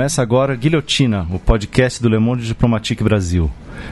[0.00, 3.50] Começa agora Guilhotina, o podcast do Le Monde Diplomatique Brasil.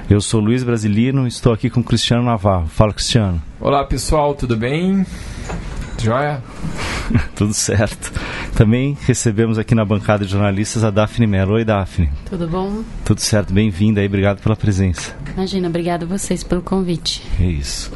[0.08, 2.66] Eu sou Luiz Brasilino e estou aqui com Cristiano Navarro.
[2.66, 3.42] Fala, Cristiano.
[3.60, 5.04] Olá, pessoal, tudo bem?
[5.98, 6.42] Joia?
[7.36, 8.10] Tudo certo.
[8.54, 11.54] Também recebemos aqui na bancada de jornalistas a Daphne Mello.
[11.54, 12.08] Oi, Daphne.
[12.24, 12.82] Tudo bom?
[13.04, 15.14] Tudo certo, bem-vinda aí, obrigado pela presença.
[15.34, 17.22] Imagina, obrigado a vocês pelo convite.
[17.38, 17.92] É isso.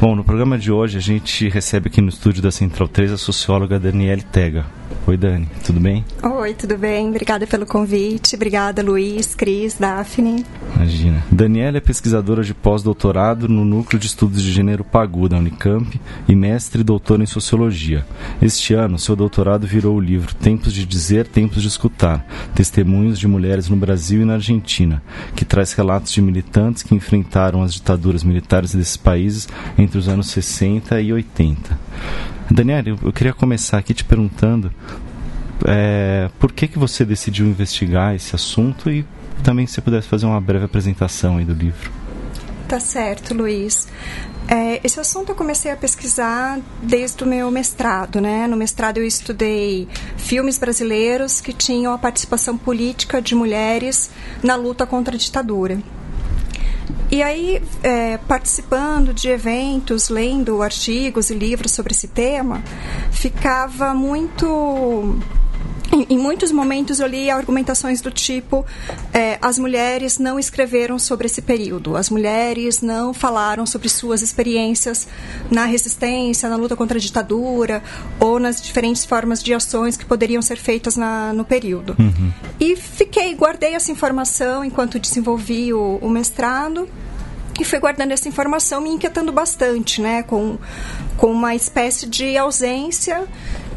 [0.00, 3.16] Bom, no programa de hoje a gente recebe aqui no estúdio da Central 3 a
[3.16, 4.66] socióloga Daniele Tega.
[5.08, 6.04] Oi, Dani, tudo bem?
[6.20, 7.10] Oi, tudo bem?
[7.10, 8.34] Obrigada pelo convite.
[8.34, 10.44] Obrigada, Luiz, Cris, Daphne.
[10.74, 11.22] Imagina.
[11.30, 16.34] Daniela é pesquisadora de pós-doutorado no Núcleo de Estudos de Gênero PAGU da Unicamp e
[16.34, 18.04] mestre e doutora em Sociologia.
[18.42, 23.28] Este ano, seu doutorado virou o livro Tempos de Dizer, Tempos de Escutar Testemunhos de
[23.28, 25.00] Mulheres no Brasil e na Argentina,
[25.36, 30.30] que traz relatos de militantes que enfrentaram as ditaduras militares desses países entre os anos
[30.30, 31.78] 60 e 80.
[32.50, 34.72] Daniela, eu queria começar aqui te perguntando
[35.64, 39.04] é, por que, que você decidiu investigar esse assunto e
[39.42, 41.90] também se pudesse fazer uma breve apresentação aí do livro.
[42.68, 43.86] Tá certo, Luiz.
[44.48, 48.46] É, esse assunto eu comecei a pesquisar desde o meu mestrado, né?
[48.46, 54.10] No mestrado eu estudei filmes brasileiros que tinham a participação política de mulheres
[54.42, 55.78] na luta contra a ditadura.
[57.10, 62.62] E aí, é, participando de eventos, lendo artigos e livros sobre esse tema,
[63.10, 65.16] ficava muito
[65.92, 68.64] em, muitos momentos eu li argumentações do tipo:
[69.12, 75.06] é, as mulheres não escreveram sobre esse período, as mulheres não falaram sobre suas experiências
[75.50, 77.82] na resistência, na luta contra a ditadura
[78.18, 81.96] ou nas diferentes formas de ações que poderiam ser feitas na, no período.
[81.98, 82.32] Uhum.
[82.58, 86.88] E fiquei, guardei essa informação enquanto desenvolvi o, o mestrado
[87.58, 90.58] e fui guardando essa informação, me inquietando bastante, né, com,
[91.16, 93.26] com uma espécie de ausência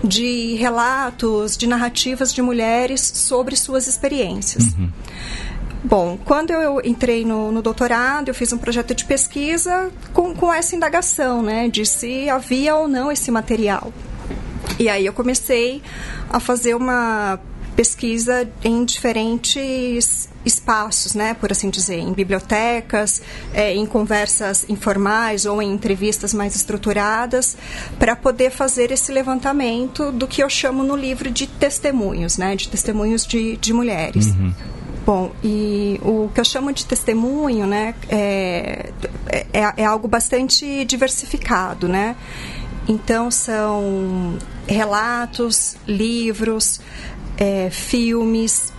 [0.04, 4.66] de relatos, de narrativas de mulheres sobre suas experiências.
[4.74, 4.90] Uhum.
[5.84, 10.54] Bom, quando eu entrei no, no, doutorado, eu fiz um projeto de pesquisa com, com
[10.54, 13.94] essa indagação, né, de se havia ou não esse material.
[14.78, 15.82] E aí eu comecei
[16.30, 17.40] a fazer uma
[17.79, 23.22] pesquisa em diferentes espaços, né, por assim dizer, em bibliotecas,
[23.53, 27.56] é, em conversas informais ou em entrevistas mais estruturadas,
[27.97, 32.68] para poder fazer esse levantamento do que eu chamo no livro de testemunhos, né, de
[32.68, 34.25] testemunhos de, de mulheres.
[34.25, 34.53] Uhum.
[35.06, 38.91] Bom, e o que eu chamo de testemunho, né, é,
[39.53, 42.18] é, é algo bastante diversificado, né?
[42.89, 44.38] Então são
[44.68, 46.81] relatos, livros,
[47.39, 48.73] é, filmes,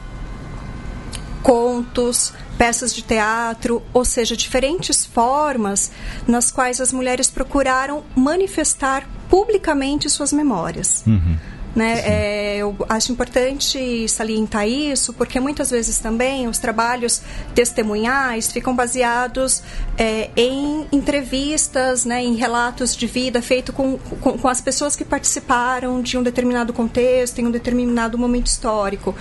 [1.42, 5.90] contos, peças de teatro, ou seja, diferentes formas
[6.28, 11.02] nas quais as mulheres procuraram manifestar publicamente suas memórias.
[11.06, 11.38] Uhum.
[11.74, 12.00] Né?
[12.04, 17.22] É, eu acho importante salientar isso, porque muitas vezes também os trabalhos
[17.54, 19.62] testemunhais ficam baseados
[19.96, 25.04] é, em entrevistas, né, em relatos de vida feito com, com, com, as pessoas que
[25.04, 29.14] participaram de um determinado contexto, em um determinado momento histórico.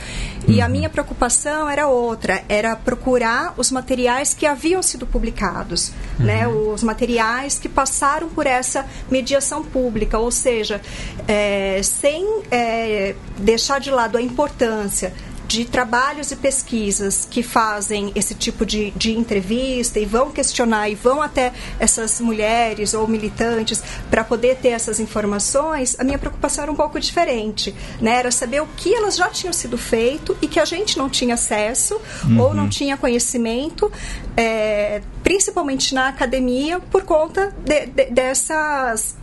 [0.48, 0.66] E uhum.
[0.66, 6.66] a minha preocupação era outra, era procurar os materiais que haviam sido publicados, né, uhum.
[6.66, 10.82] né, os materiais que passaram por essa mediação pública, ou seja,
[11.28, 15.14] é, sem é, deixar de lado a importância
[15.50, 20.94] de trabalhos e pesquisas que fazem esse tipo de, de entrevista e vão questionar e
[20.94, 26.72] vão até essas mulheres ou militantes para poder ter essas informações, a minha preocupação era
[26.72, 28.20] um pouco diferente, né?
[28.20, 31.34] Era saber o que elas já tinham sido feito e que a gente não tinha
[31.34, 32.42] acesso uhum.
[32.42, 33.92] ou não tinha conhecimento,
[34.38, 39.18] é, principalmente na academia, por conta de, de, dessas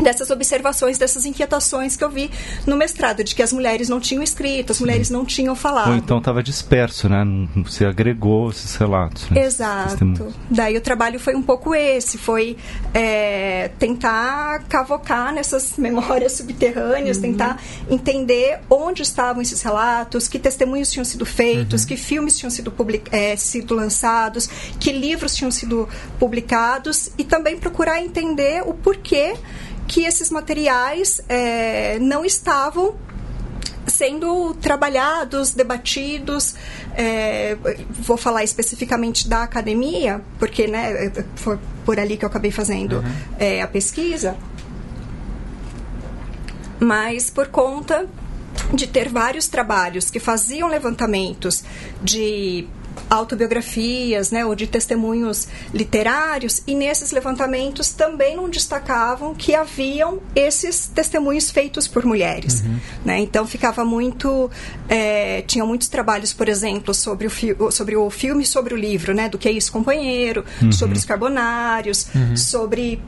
[0.00, 2.30] dessas observações, dessas inquietações que eu vi
[2.66, 5.90] no mestrado, de que as mulheres não tinham escrito, as mulheres não tinham falado.
[5.90, 7.24] Ou então estava disperso, né?
[7.64, 9.28] Você agregou esses relatos.
[9.30, 9.44] Né?
[9.44, 10.34] Exato.
[10.50, 12.56] Daí o trabalho foi um pouco esse, foi
[12.92, 17.22] é, tentar cavocar nessas memórias subterrâneas, uhum.
[17.22, 21.88] tentar entender onde estavam esses relatos, que testemunhos tinham sido feitos, uhum.
[21.88, 24.48] que filmes tinham sido, public, é, sido lançados,
[24.78, 25.88] que livros tinham sido
[26.18, 29.34] publicados e também procurar entender o porquê
[29.86, 32.94] que esses materiais é, não estavam
[33.86, 36.54] sendo trabalhados, debatidos.
[36.94, 37.56] É,
[37.90, 43.12] vou falar especificamente da academia, porque né, foi por ali que eu acabei fazendo uhum.
[43.38, 44.36] é, a pesquisa.
[46.80, 48.06] Mas por conta
[48.72, 51.62] de ter vários trabalhos que faziam levantamentos
[52.02, 52.66] de
[53.08, 60.86] autobiografias, né, ou de testemunhos literários, e nesses levantamentos também não destacavam que haviam esses
[60.86, 62.78] testemunhos feitos por mulheres, uhum.
[63.04, 63.20] né?
[63.20, 64.50] Então ficava muito,
[64.88, 69.28] é, tinha muitos trabalhos, por exemplo, sobre o, sobre o filme, sobre o livro, né,
[69.28, 70.72] do que é isso, companheiro, uhum.
[70.72, 72.36] sobre os carbonários, uhum.
[72.36, 73.00] sobre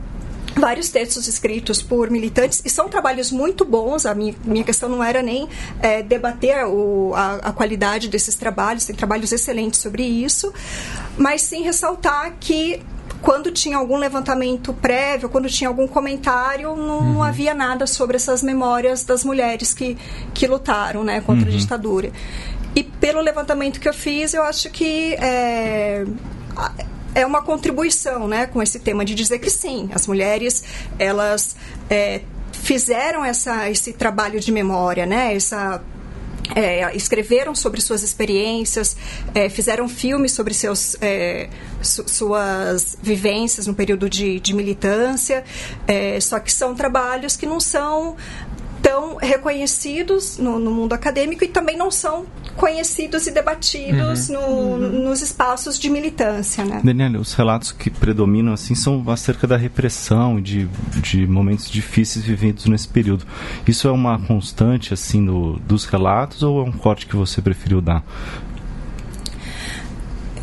[0.59, 4.05] vários textos escritos por militantes e são trabalhos muito bons.
[4.05, 5.47] A minha, minha questão não era nem
[5.81, 10.53] é, debater o, a, a, qualidade desses trabalhos, tem trabalhos excelentes sobre isso,
[11.17, 12.81] mas sim ressaltar que
[13.21, 17.23] quando tinha algum levantamento prévio, quando tinha algum comentário, não, uhum.
[17.23, 19.97] havia nada sobre essas memórias das mulheres que,
[20.33, 21.55] que lutaram né, contra uhum.
[21.55, 22.11] a ditadura.
[22.75, 26.05] E pelo levantamento que eu fiz, eu acho que é,
[27.15, 30.63] é uma contribuição né, com esse tema de dizer que sim, as mulheres
[30.97, 31.55] elas
[31.89, 32.21] é,
[32.51, 35.81] fizeram essa, esse trabalho de memória, né, essa
[36.55, 38.95] é, escreveram sobre suas experiências,
[39.33, 41.49] é, fizeram filmes sobre seus, é,
[41.81, 45.43] su suas vivências no período de, de militância,
[45.87, 48.15] é, só que são trabalhos que não são
[48.81, 54.35] tão reconhecidos no, no, mundo acadêmico e também não são conhecidos e debatidos uhum.
[54.35, 55.03] No, uhum.
[55.03, 56.63] nos espaços de militância.
[56.63, 56.81] Né?
[56.83, 60.69] Daniela, os relatos que predominam assim são acerca da repressão e de,
[61.01, 63.25] de momentos difíceis vividos nesse período.
[63.67, 67.81] Isso é uma constante assim do, dos relatos ou é um corte que você preferiu
[67.81, 68.03] dar?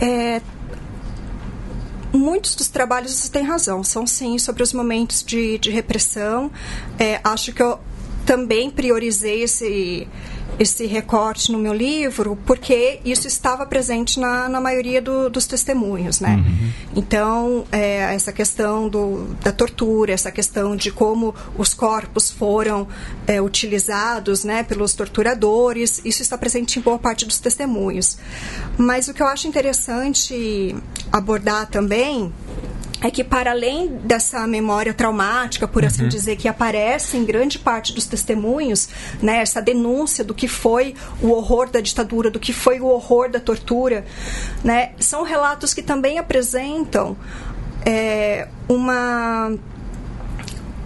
[0.00, 0.42] É,
[2.12, 6.50] muitos dos trabalhos você tem razão, são sim sobre os momentos de, de repressão.
[6.98, 7.78] É, acho que eu
[8.26, 10.06] também priorizei esse,
[10.58, 16.20] esse recorte no meu livro porque isso estava presente na, na maioria do, dos testemunhos,
[16.20, 16.34] né?
[16.44, 16.72] Uhum.
[16.96, 22.88] Então, é, essa questão do, da tortura, essa questão de como os corpos foram
[23.26, 28.18] é, utilizados, né, pelos torturadores, isso está presente em boa parte dos testemunhos.
[28.76, 30.74] Mas o que eu acho interessante
[31.12, 32.32] abordar também
[33.00, 36.08] é que para além dessa memória traumática, por assim uhum.
[36.08, 38.88] dizer, que aparece em grande parte dos testemunhos,
[39.22, 43.30] né, essa denúncia do que foi o horror da ditadura, do que foi o horror
[43.30, 44.04] da tortura,
[44.64, 47.16] né, são relatos que também apresentam
[47.84, 49.52] é, uma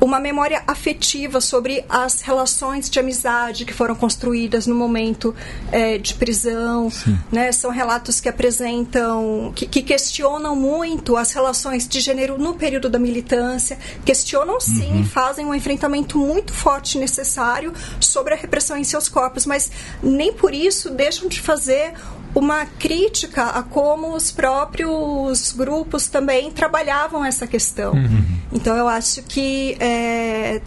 [0.01, 5.35] uma memória afetiva sobre as relações de amizade que foram construídas no momento
[5.71, 6.91] é, de prisão.
[7.31, 7.53] Né?
[7.53, 12.99] São relatos que apresentam, que, que, questionam muito as relações de gênero no período da
[12.99, 15.01] militância, questionam sim uhum.
[15.03, 19.71] e fazem um enfrentamento muito forte e necessário sobre a repressão em seus corpos, mas
[20.03, 21.93] nem por isso deixam de fazer
[22.35, 27.93] uma crítica a como os próprios grupos também trabalhavam essa questão.
[27.93, 28.25] Uhum.
[28.53, 30.61] Então eu acho que, é,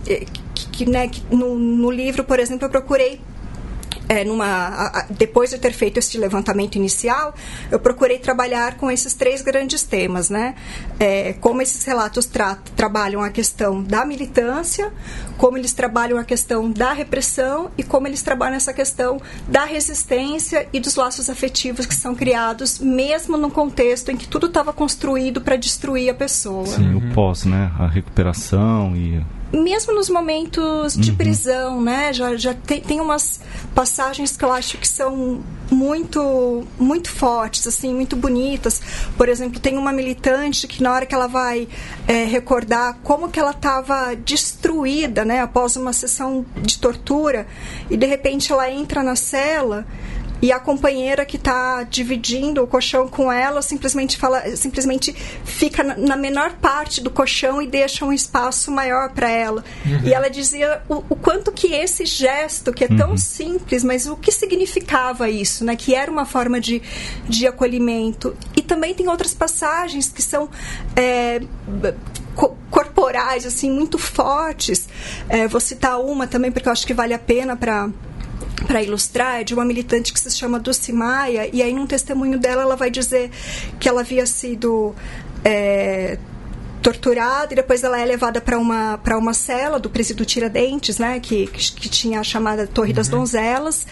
[0.54, 3.20] que, que, né, que no, no livro, por exemplo, eu procurei
[4.08, 7.34] é, numa, a, depois de ter feito este levantamento inicial,
[7.72, 10.56] eu procurei trabalhar com esses três grandes temas, né?
[11.00, 14.92] É, como esses relatos tra trabalham a questão da militância,
[15.38, 20.68] como eles trabalham a questão da repressão e como eles trabalham essa questão da resistência
[20.74, 25.42] e dos laços afetivos que são criados, mesmo num contexto em que tudo estava construído
[25.42, 26.66] para destruir a pessoa.
[26.66, 27.72] Sim, o pós, né?
[27.80, 29.24] A recuperação e
[29.54, 31.18] mesmo nos momentos de uhum.
[31.18, 32.12] prisão, né?
[32.12, 33.40] Já, já tem, tem umas
[33.76, 38.82] passagens que eu acho que são muito muito fortes, assim, muito bonitas.
[39.16, 41.68] Por exemplo, tem uma militante que na hora que ela vai
[42.08, 45.42] é, recordar como que ela estava destruída, né?
[45.42, 47.46] Após uma sessão de tortura
[47.90, 49.86] e de repente ela entra na cela
[50.44, 55.14] e a companheira que está dividindo o colchão com ela simplesmente fala, simplesmente
[55.46, 59.64] fica na menor parte do colchão e deixa um espaço maior para ela.
[59.86, 60.02] Uhum.
[60.04, 63.18] E ela dizia o, o, quanto que esse gesto, que é tão uhum.
[63.18, 65.78] simples, mas o que significava isso, né?
[65.78, 66.82] Que era uma forma de,
[67.24, 68.36] de acolhimento.
[68.54, 70.50] E também tem outras passagens que são
[70.94, 71.40] é,
[72.70, 74.90] corporais, assim, muito fortes.
[75.30, 77.90] É, vou citar uma também, porque eu acho que vale a pena para
[78.68, 82.40] para ilustrar é de uma militante que se chama Dulce Maia e aí num testemunho
[82.40, 83.30] dela ela vai dizer
[83.80, 84.96] que ela havia sido
[85.44, 86.18] é,
[86.84, 91.20] torturada e depois ela é levada para uma para uma cela do presídio Tiradentes, né,
[91.20, 92.96] que, que, tinha a chamada Torre uhum.
[92.96, 93.88] das Donzelas.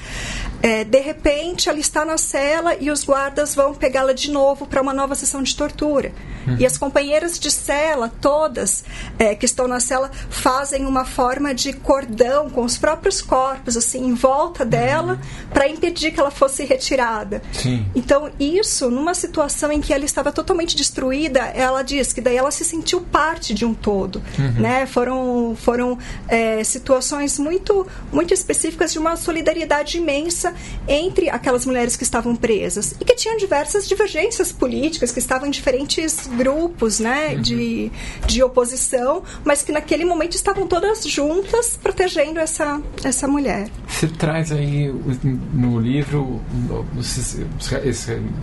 [0.61, 4.81] É, de repente, ela está na cela e os guardas vão pegá-la de novo para
[4.81, 6.11] uma nova sessão de tortura.
[6.45, 6.57] Uhum.
[6.59, 8.83] E as companheiras de cela, todas
[9.17, 14.05] é, que estão na cela, fazem uma forma de cordão com os próprios corpos, assim,
[14.05, 15.49] em volta dela, uhum.
[15.51, 17.41] para impedir que ela fosse retirada.
[17.53, 17.85] Sim.
[17.95, 22.51] Então, isso, numa situação em que ela estava totalmente destruída, ela diz que daí ela
[22.51, 24.61] se sentiu sentiu parte de um todo, uhum.
[24.61, 24.85] né?
[24.87, 25.97] Foram foram
[26.27, 30.53] é, situações muito muito específicas de uma solidariedade imensa
[30.87, 35.51] entre aquelas mulheres que estavam presas e que tinham diversas divergências políticas, que estavam em
[35.51, 37.41] diferentes grupos, né, uhum.
[37.41, 37.91] de,
[38.25, 43.69] de oposição, mas que naquele momento estavam todas juntas protegendo essa essa mulher.
[43.87, 44.91] Você traz aí
[45.53, 46.41] no livro,
[46.99, 47.45] esse,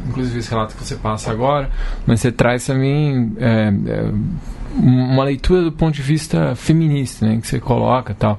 [0.09, 1.71] inclusive esse relato que você passa agora,
[2.07, 4.13] mas você traz também é, é,
[4.77, 8.39] uma leitura do ponto de vista feminista, né, que você coloca tal.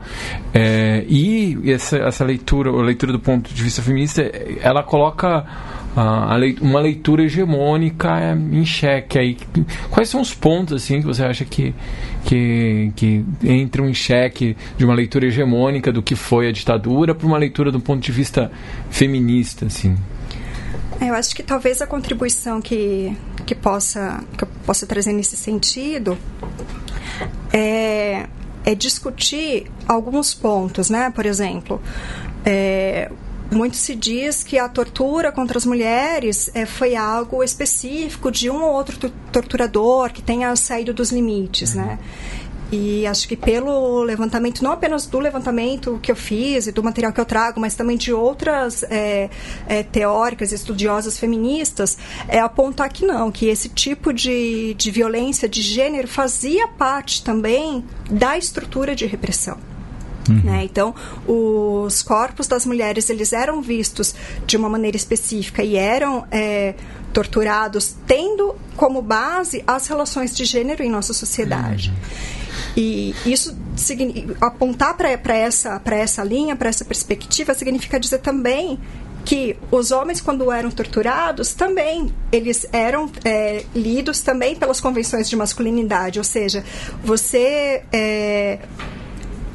[0.53, 4.21] É, e essa, essa leitura, a leitura do ponto de vista feminista,
[4.61, 5.45] ela coloca
[6.61, 8.09] uma leitura hegemônica
[8.51, 9.37] em xeque aí.
[9.89, 11.73] Quais são os pontos assim que você acha que,
[12.23, 17.27] que, que entram em xeque de uma leitura hegemônica do que foi a ditadura para
[17.27, 18.51] uma leitura do ponto de vista
[18.89, 19.97] feminista, assim?
[21.01, 23.15] Eu acho que talvez a contribuição que,
[23.49, 26.15] que, possa, que eu possa trazer nesse sentido
[27.51, 28.27] é,
[28.63, 31.09] é discutir alguns pontos, né?
[31.09, 31.81] Por exemplo,
[32.45, 33.11] é,
[33.51, 38.61] muito se diz que a tortura contra as mulheres é, foi algo específico de um
[38.61, 41.97] ou outro torturador que tenha saído dos limites, né?
[42.71, 47.11] E acho que pelo levantamento, não apenas do levantamento que eu fiz e do material
[47.11, 49.29] que eu trago, mas também de outras é,
[49.67, 51.97] é, teóricas, estudiosas feministas,
[52.27, 57.83] é apontar que não, que esse tipo de, de violência de gênero fazia parte também
[58.09, 59.57] da estrutura de repressão.
[60.29, 60.41] Uhum.
[60.43, 60.63] Né?
[60.63, 60.93] Então,
[61.27, 64.13] os corpos das mulheres eles eram vistos
[64.45, 66.75] de uma maneira específica e eram é,
[67.11, 71.91] torturados tendo como base as relações de gênero em nossa sociedade.
[72.81, 73.53] E isso
[74.39, 78.79] apontar para essa, essa linha, para essa perspectiva, significa dizer também
[79.25, 85.35] que os homens quando eram torturados também eles eram é, lidos também pelas convenções de
[85.35, 86.19] masculinidade.
[86.19, 86.63] Ou seja
[87.03, 88.59] você é,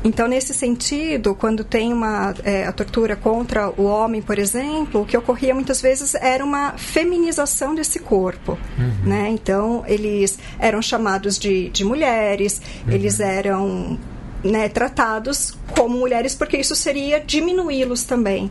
[0.05, 5.07] então, nesse sentido, quando tem uma é, a tortura contra o homem, por exemplo, o
[5.07, 8.59] que ocorria muitas vezes era uma feminização desse corpo.
[8.79, 9.09] Uhum.
[9.09, 9.31] Né?
[9.31, 12.93] Então, eles eram chamados de, de mulheres, uhum.
[12.93, 13.99] eles eram
[14.45, 18.51] né, tratados como mulheres, porque isso seria diminuí-los também.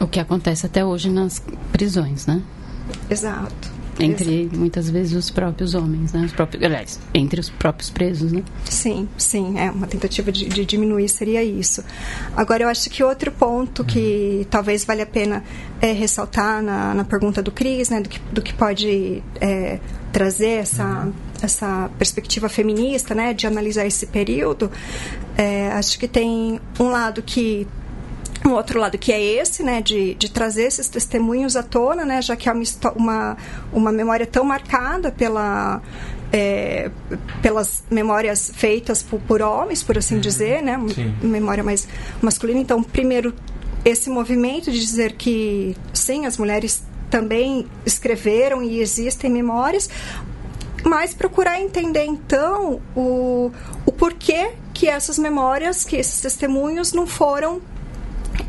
[0.00, 2.42] O que acontece até hoje nas prisões, né?
[3.08, 3.75] Exato.
[3.98, 4.58] Entre Exato.
[4.58, 6.24] muitas vezes os próprios homens, né?
[6.26, 8.42] Os próprios, aliás, entre os próprios presos, né?
[8.64, 11.82] Sim, sim, é uma tentativa de, de diminuir seria isso.
[12.36, 14.44] Agora eu acho que outro ponto que uhum.
[14.50, 15.42] talvez valha a pena
[15.80, 18.00] é, ressaltar na, na pergunta do Cris, né?
[18.00, 19.80] Do que, do que pode é,
[20.12, 21.12] trazer essa uhum.
[21.40, 23.32] essa perspectiva feminista, né?
[23.32, 24.70] De analisar esse período,
[25.38, 27.66] é, acho que tem um lado que
[28.46, 32.22] um outro lado que é esse, né, de, de trazer esses testemunhos à tona, né,
[32.22, 33.36] já que é uma, uma,
[33.72, 35.82] uma memória tão marcada pela,
[36.32, 36.90] é,
[37.42, 40.20] pelas memórias feitas por, por, homens, por assim uhum.
[40.20, 41.14] dizer, né, Sim.
[41.22, 41.88] memória mais
[42.22, 42.60] masculina.
[42.60, 43.34] Então, primeiro,
[43.84, 49.88] esse movimento de dizer que, sim, as mulheres também escreveram e existem memórias,
[50.84, 53.50] mas procurar entender então o,
[53.84, 57.60] o porquê que essas memórias, que esses testemunhos não foram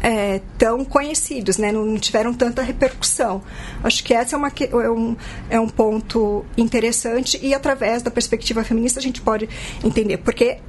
[0.02, 1.72] é, tão conhecidos, né?
[1.72, 3.42] não tiveram tanta repercussão.
[3.84, 5.16] Acho que esse é, uma, é, um,
[5.50, 9.50] é um ponto interessante e através da perspectiva feminista a gente pode
[9.84, 10.60] entender, porque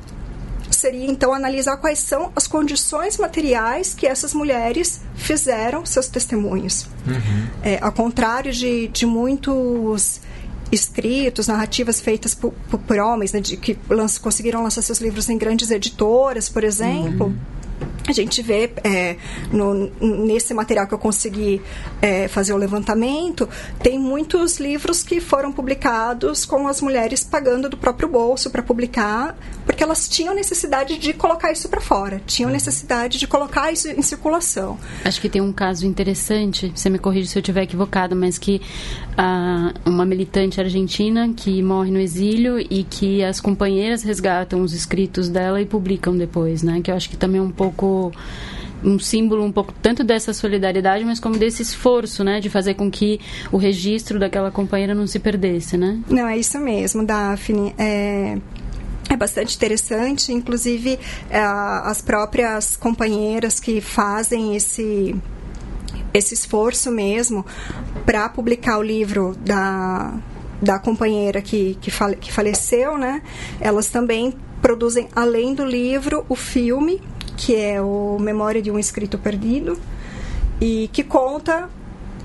[0.71, 6.87] seria então analisar quais são as condições materiais que essas mulheres fizeram seus testemunhos.
[7.07, 7.49] Uhum.
[7.63, 10.21] É, ao contrário de, de muitos
[10.71, 15.29] escritos, narrativas feitas por, por, por homens, né, de, que lanç, conseguiram lançar seus livros
[15.29, 17.29] em grandes editoras, por exemplo.
[17.29, 17.58] Uhum
[18.09, 19.17] a gente vê é,
[19.53, 21.61] no, nesse material que eu consegui
[22.01, 23.49] é, fazer o levantamento,
[23.83, 29.37] tem muitos livros que foram publicados com as mulheres pagando do próprio bolso para publicar,
[29.67, 34.03] porque elas tinham necessidade de colocar isso para fora, tinham necessidade de colocar isso em
[34.03, 34.79] circulação.
[35.05, 38.63] Acho que tem um caso interessante, você me corrige se eu estiver equivocado, mas que
[39.21, 45.29] ah, uma militante argentina que morre no exílio e que as companheiras resgatam os escritos
[45.29, 46.81] dela e publicam depois, né?
[46.81, 48.13] Que eu acho que também é um pouco
[48.85, 52.89] um símbolo um pouco tanto dessa solidariedade, mas como desse esforço, né, de fazer com
[52.89, 53.21] que
[53.51, 55.99] o registro daquela companheira não se perdesse, né?
[56.09, 57.75] Não, é isso mesmo, Daphne.
[57.77, 58.39] É,
[59.11, 60.97] é bastante interessante, inclusive
[61.29, 65.17] as próprias companheiras que fazem esse
[66.19, 67.45] esse esforço mesmo
[68.05, 70.15] para publicar o livro da,
[70.61, 73.23] da companheira que, que, fale, que faleceu, né?
[73.61, 77.01] Elas também produzem, além do livro, o filme,
[77.37, 79.79] que é o Memória de um Escrito Perdido,
[80.61, 81.71] e que conta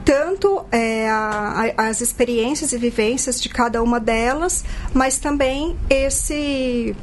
[0.04, 6.96] tanto é, a, a, as experiências e vivências de cada uma delas, mas também esse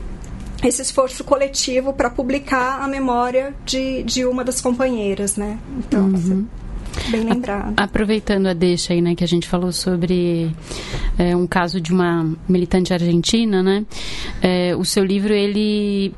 [0.62, 5.58] esse esforço coletivo para publicar a memória de, de uma das companheiras, né?
[5.78, 6.46] Então, uhum.
[7.08, 7.74] Bem lembrado.
[7.76, 10.50] Aproveitando a deixa aí, né, que a gente falou sobre
[11.18, 13.84] é, um caso de uma militante argentina, né?
[14.42, 16.14] É, o seu livro, ele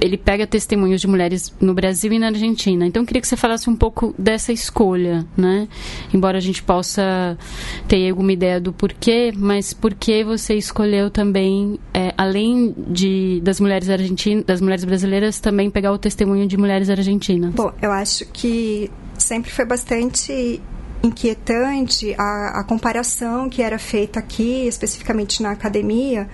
[0.00, 2.86] ele pega testemunhos de mulheres no Brasil e na Argentina.
[2.86, 5.68] Então, eu queria que você falasse um pouco dessa escolha, né?
[6.12, 7.38] Embora a gente possa
[7.86, 13.60] ter alguma ideia do porquê, mas por que você escolheu também, é, além de das
[13.60, 17.54] mulheres argentinas, das mulheres brasileiras, também pegar o testemunho de mulheres argentinas?
[17.54, 18.90] Bom, eu acho que
[19.22, 20.60] sempre foi bastante
[21.02, 26.28] inquietante a, a comparação que era feita aqui, especificamente na academia,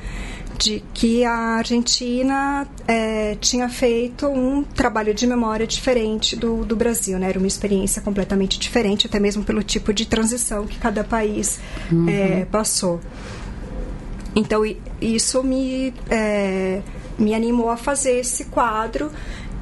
[0.58, 7.18] de que a Argentina é, tinha feito um trabalho de memória diferente do, do Brasil,
[7.18, 7.28] né?
[7.28, 12.08] Era uma experiência completamente diferente, até mesmo pelo tipo de transição que cada país uhum.
[12.08, 13.00] é, passou.
[14.34, 14.62] Então,
[15.00, 16.82] isso me, é,
[17.18, 19.10] me animou a fazer esse quadro,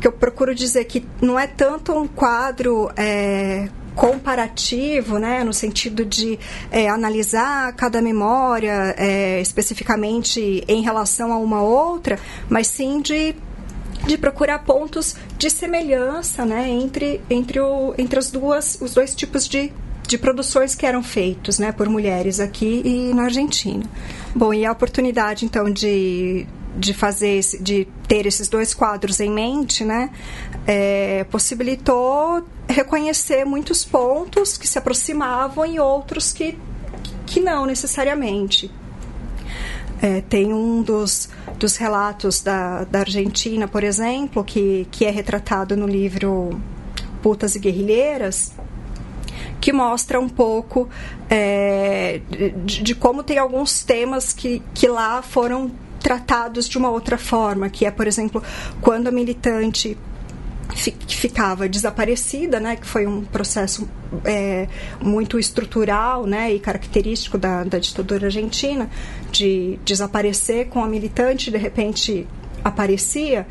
[0.01, 6.05] que eu procuro dizer que não é tanto um quadro é, comparativo, né, no sentido
[6.05, 6.39] de
[6.71, 13.35] é, analisar cada memória é, especificamente em relação a uma outra, mas sim de
[14.07, 19.49] de procurar pontos de semelhança né, entre, entre, o, entre as duas, os dois tipos
[19.49, 19.73] de,
[20.07, 23.85] de produções que eram feitos né, por mulheres aqui e na Argentina.
[24.35, 26.47] Bom, e a oportunidade então de,
[26.77, 30.11] de fazer esse, de ter esses dois quadros em mente, né,
[30.67, 36.59] é, possibilitou reconhecer muitos pontos que se aproximavam e outros que,
[37.25, 38.71] que não necessariamente.
[40.03, 45.75] É, tem um dos, dos relatos da, da Argentina, por exemplo, que, que é retratado
[45.75, 46.61] no livro
[47.23, 48.53] Putas e Guerrilheiras,
[49.61, 50.89] que mostra um pouco
[51.31, 52.21] é,
[52.65, 55.73] de, de, como tem alguns temas que, que lá foram
[56.07, 58.41] tratados de uma outra forma, que é, por exemplo,
[58.81, 59.99] quando a militante
[61.09, 63.89] ficava desaparecida, né, que foi um processo
[64.25, 64.69] é,
[65.01, 68.89] muito estrutural né, e característico da, da ditadura argentina,
[69.33, 72.25] de desaparecer com a militante, de repente
[72.63, 73.45] aparecia,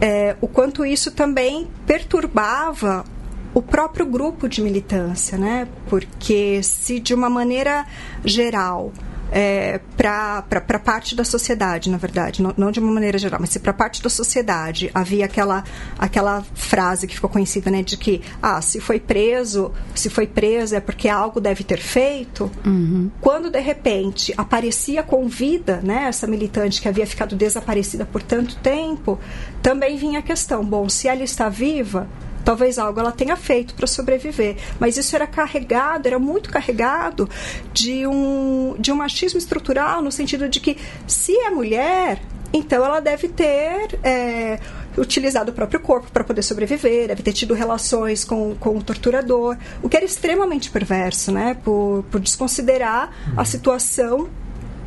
[0.00, 3.04] é, o quanto isso também perturbava
[3.52, 5.68] o próprio grupo de militância, né?
[5.88, 7.86] Porque se de uma maneira
[8.24, 8.90] geral
[9.30, 13.58] é, para parte da sociedade, na verdade, não, não, de uma maneira geral, mas se
[13.58, 15.64] para parte da sociedade havia aquela,
[15.98, 20.76] aquela frase que ficou conhecida, né, de que, ah, se foi preso, se foi preso
[20.76, 23.10] é porque algo deve ter feito, uhum.
[23.20, 28.56] quando de repente aparecia com vida, né, essa militante que havia ficado desaparecida por tanto
[28.56, 29.18] tempo,
[29.62, 32.08] também vinha a questão, bom, se ela está viva,
[32.44, 34.56] talvez algo ela tenha feito para sobreviver.
[34.78, 37.28] Mas isso era carregado, era muito carregado
[37.72, 40.76] de um, de um machismo estrutural, no sentido de que
[41.06, 42.20] se é mulher,
[42.52, 43.98] então ela deve ter.
[44.02, 44.58] É,
[44.96, 49.56] utilizado o próprio corpo para poder sobreviver, deve ter tido relações com, com o torturador,
[49.82, 51.56] o que era extremamente perverso, né?
[51.64, 54.28] Por, por desconsiderar a situação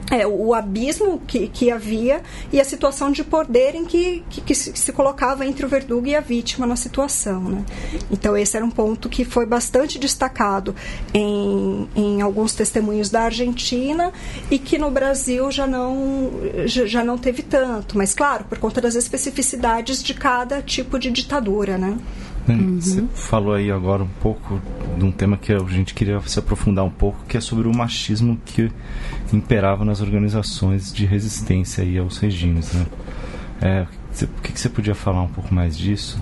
[0.10, 4.56] é, o abismo que, que havia e a situação de poder em que, que, que
[4.56, 7.42] se, colocava entre o verdugo e a vítima na situação.
[7.42, 7.66] Né?
[8.10, 10.74] Então, esse era um ponto que foi bastante destacado
[11.14, 14.12] em, em alguns testemunhos da Argentina
[14.50, 16.32] e que no Brasil já não,
[16.66, 21.78] já não teve tanto, mas, claro, por conta das especificidades de cada tipo de ditadura.
[21.78, 21.98] Né?
[22.48, 22.80] Uhum.
[22.80, 24.62] Você falou aí agora um pouco
[24.98, 27.76] de um tema que a gente queria se aprofundar um pouco, que é sobre o
[27.76, 28.72] machismo que
[29.34, 32.74] imperava nas organizações de resistência aí aos regimes.
[32.74, 32.86] Né?
[33.62, 33.88] É,
[34.24, 36.22] o que, que você podia falar um pouco mais disso?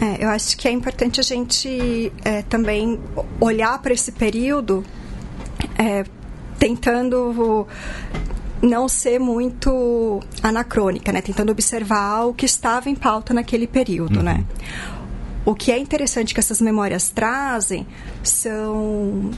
[0.00, 3.00] É, eu acho que é importante a gente é, também
[3.40, 4.84] olhar para esse período
[5.78, 6.04] é,
[6.58, 7.66] tentando
[8.62, 11.20] não ser muito anacrônica, né?
[11.20, 14.32] Tentando observar o que estava em pauta naquele período, né?
[14.32, 14.38] uhum.
[14.38, 14.44] né?
[15.44, 17.86] O que é interessante que essas memórias trazem
[18.22, 19.30] são,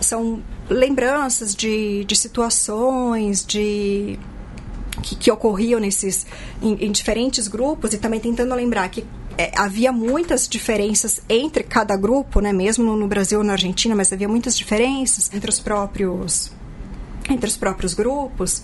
[0.00, 4.18] são lembranças de, de situações, de
[5.02, 6.26] que, que, ocorriam nesses
[6.62, 9.04] em, em, diferentes grupos e também tentando lembrar que
[9.36, 12.52] é, havia muitas diferenças entre cada grupo, né?
[12.52, 16.50] Mesmo no, no Brasil ou na Argentina, mas havia muitas diferenças entre os próprios
[17.28, 18.62] entre os próprios grupos,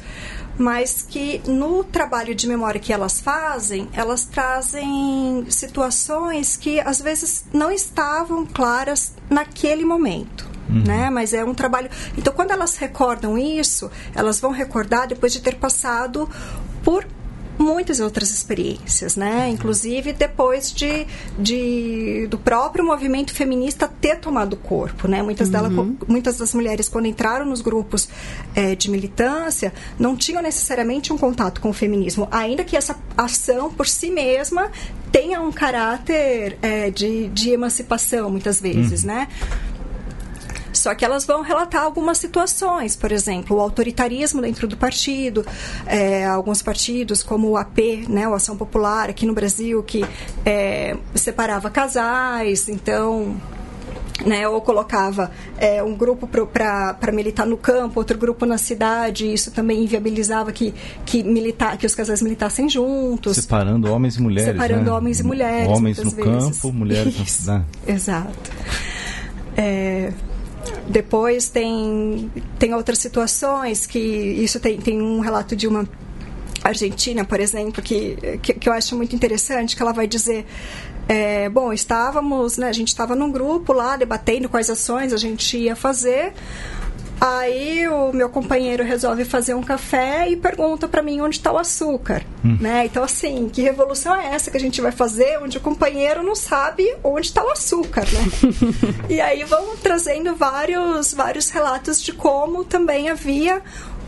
[0.57, 7.45] mas que no trabalho de memória que elas fazem, elas trazem situações que às vezes
[7.53, 10.49] não estavam claras naquele momento.
[10.69, 10.85] Uhum.
[10.87, 11.11] Né?
[11.11, 11.91] Mas é um trabalho.
[12.17, 16.29] Então, quando elas recordam isso, elas vão recordar depois de ter passado
[16.83, 17.07] por
[17.59, 19.49] muitas outras experiências, né?
[19.49, 21.07] Inclusive depois de,
[21.39, 25.23] de do próprio movimento feminista ter tomado corpo, né?
[25.23, 25.97] Muitas, dela, Uhum.
[26.09, 28.09] muitas das mulheres quando entraram nos grupos
[28.55, 33.73] eh, de militância não tinham necessariamente um contato com o feminismo, ainda que essa ação
[33.73, 34.71] por si mesma
[35.13, 39.29] tenha um caráter eh, de, de emancipação muitas vezes, né?
[40.85, 45.43] Só que elas vão relatar algumas situações, por exemplo, o autoritarismo dentro do partido,
[45.87, 50.05] é, alguns partidos como o AP, né, o Ação Popular aqui no Brasil, que
[50.45, 53.35] é, separava casais, então
[54.27, 59.51] né, ou colocava é, um grupo para militar no campo, outro grupo na cidade, isso
[59.53, 60.75] também inviabilizava que,
[61.07, 63.39] que, militar, que os casais militassem juntos.
[63.39, 64.53] Separando homens e mulheres.
[64.53, 64.93] Separando né?
[64.93, 65.67] homens e mulheres.
[65.67, 66.61] Homens no vezes.
[66.61, 67.65] campo, mulheres na Isso, cidade.
[67.87, 68.51] Exato.
[69.57, 70.13] É,
[70.89, 75.89] depois tem, tem outras situações que isso tem, tem um relato de uma
[76.63, 80.47] argentina, por exemplo, que, que, que eu acho muito interessante, que ela vai dizer
[81.09, 85.57] é, bom, estávamos, né, a gente estava num grupo lá debatendo quais ações a gente
[85.59, 86.33] ia fazer.
[87.21, 91.59] Aí o meu companheiro resolve fazer um café e pergunta para mim onde está o
[91.59, 92.25] açúcar,
[92.61, 92.87] né?
[92.87, 96.35] Então assim, que revolução é essa que a gente vai fazer onde o companheiro não
[96.35, 99.05] sabe onde está o açúcar, né?
[99.09, 103.63] e aí vão trazendo vários vários relatos de como também havia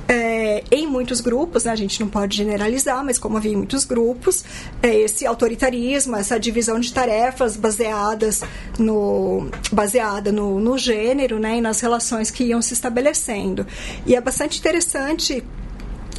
[0.08, 3.84] é, em muitos grupos, né, a gente não pode generalizar, mas como havia em muitos
[3.84, 4.44] grupos,
[4.82, 8.42] é, esse autoritarismo, essa divisão de tarefas baseadas
[8.78, 13.66] no, baseada no, no gênero né, e nas relações que iam se estabelecendo.
[14.06, 15.42] E é bastante interessante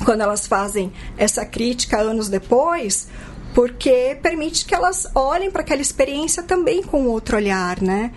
[0.03, 3.07] quando elas fazem essa crítica anos depois,
[3.53, 8.11] porque permite que elas olhem para aquela experiência também com outro olhar, né?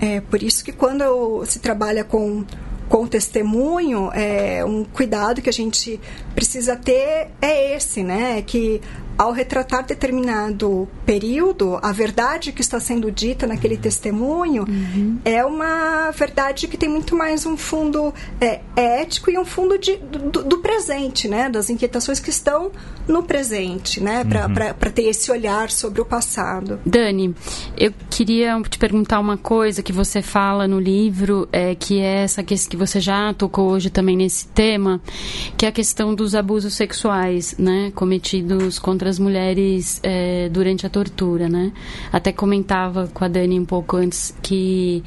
[0.00, 2.44] É por isso que quando se trabalha com
[2.88, 6.00] com o testemunho, é, um cuidado que a gente
[6.34, 8.42] precisa ter é esse, né?
[8.42, 8.80] Que
[9.18, 15.18] ao retratar determinado período, a verdade que está sendo dita naquele testemunho Uhum.
[15.24, 19.96] é uma verdade que tem muito mais um fundo é, ético e um fundo de,
[19.96, 21.48] do, do presente, né?
[21.48, 22.70] Das inquietações que estão
[23.08, 24.24] no presente, né?
[24.24, 26.78] Para ter esse olhar sobre o passado.
[26.86, 27.34] Dani,
[27.76, 32.42] eu queria te perguntar uma coisa que você fala no livro, é, que é essa
[32.42, 35.00] que, que você já tocou hoje também nesse tema,
[35.56, 40.88] que é a questão dos abusos sexuais, né, cometidos contra as mulheres é, durante a
[40.90, 41.72] tortura, né?
[42.12, 45.02] Até comentava com a Dani um pouco antes que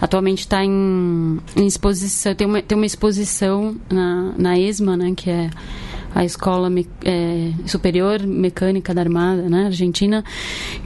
[0.00, 5.28] atualmente está em, em exposição, tem uma, tem uma exposição na, na ESMA, né, que
[5.28, 5.50] é
[6.14, 10.24] a Escola Me- é, Superior Mecânica da Armada, né, Argentina,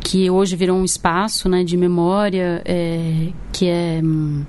[0.01, 4.45] que hoje virou um espaço, né, de memória, é, que é hum,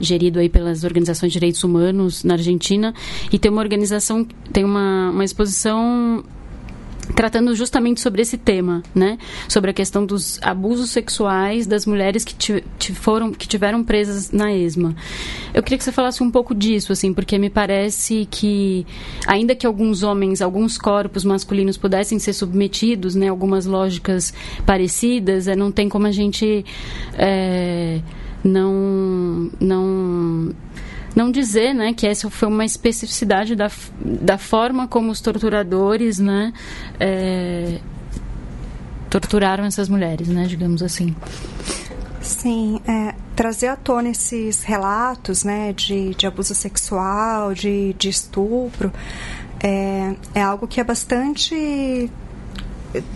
[0.00, 2.92] gerido aí pelas organizações de direitos humanos na Argentina,
[3.32, 6.24] e tem uma organização, tem uma, uma exposição
[7.14, 9.18] tratando justamente sobre esse tema, né?
[9.48, 14.30] Sobre a questão dos abusos sexuais das mulheres que, ti- ti- foram, que tiveram presas
[14.30, 14.94] na ESMA.
[15.52, 18.86] Eu queria que você falasse um pouco disso, assim, porque me parece que,
[19.26, 23.28] ainda que alguns homens, alguns corpos masculinos pudessem ser submetidos, né?
[23.28, 24.32] Algumas lógicas
[24.64, 26.64] parecidas, é, não tem como a gente
[27.18, 28.00] é,
[28.44, 30.52] não não
[31.14, 33.70] não dizer né, que essa foi uma especificidade da,
[34.00, 36.52] da forma como os torturadores né,
[36.98, 37.78] é,
[39.08, 41.14] torturaram essas mulheres, né, digamos assim.
[42.20, 48.92] Sim, é, trazer à tona esses relatos né, de, de abuso sexual, de, de estupro,
[49.62, 52.10] é, é algo que é bastante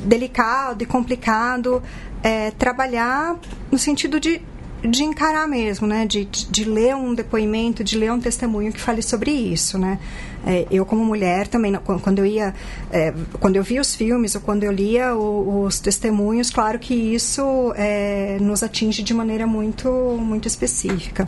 [0.05, 1.83] delicado e complicado
[2.23, 3.37] é, trabalhar
[3.71, 4.41] no sentido de,
[4.89, 6.07] de encarar mesmo, né?
[6.07, 9.99] De, de, ler um depoimento, de ler um testemunho que fale sobre isso, né?
[10.47, 12.55] É, eu como mulher também, quando eu ia,
[12.91, 16.95] é, quando eu via os filmes ou quando eu lia o- os testemunhos, claro que
[16.95, 19.89] isso é, nos atinge de maneira muito,
[20.21, 21.27] muito específica.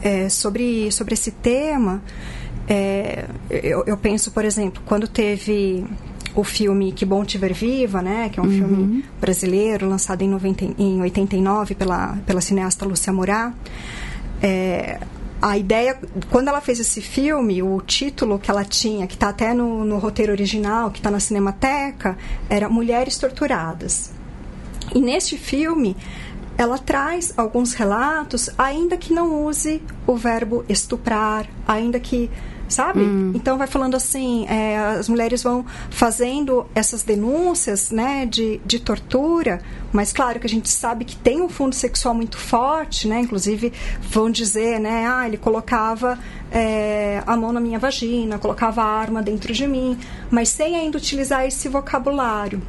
[0.00, 2.02] É, sobre, sobre esse tema,
[2.68, 5.84] é, eu, eu penso, por exemplo, quando teve
[6.40, 10.28] o filme Que Bom Te Ver Viva, né, que é um filme brasileiro lançado em,
[10.28, 13.52] 90, e- em 89 pela, pela cineasta Lúcia Morar,
[14.40, 15.00] é,
[15.42, 15.98] a ideia,
[16.30, 19.98] quando ela fez esse filme, o título que ela tinha, que está até no, no
[19.98, 22.16] roteiro original, que está na Cinemateca,
[22.48, 24.10] era Mulheres Torturadas.
[24.94, 25.96] E neste filme,
[26.56, 32.28] ela traz alguns relatos, ainda que não use o verbo estuprar, ainda que
[32.68, 33.00] sabe?
[33.00, 33.32] Hum.
[33.34, 39.60] Então vai falando assim, é, as mulheres vão fazendo essas denúncias, né, de, de tortura,
[39.92, 43.20] mas claro que a gente sabe que tem um fundo sexual muito forte, né?
[43.20, 46.18] Inclusive vão dizer, né, ah, ele colocava
[46.50, 49.98] é, a mão na minha vagina, colocava a arma dentro de mim,
[50.30, 52.60] mas sem ainda utilizar esse vocabulário.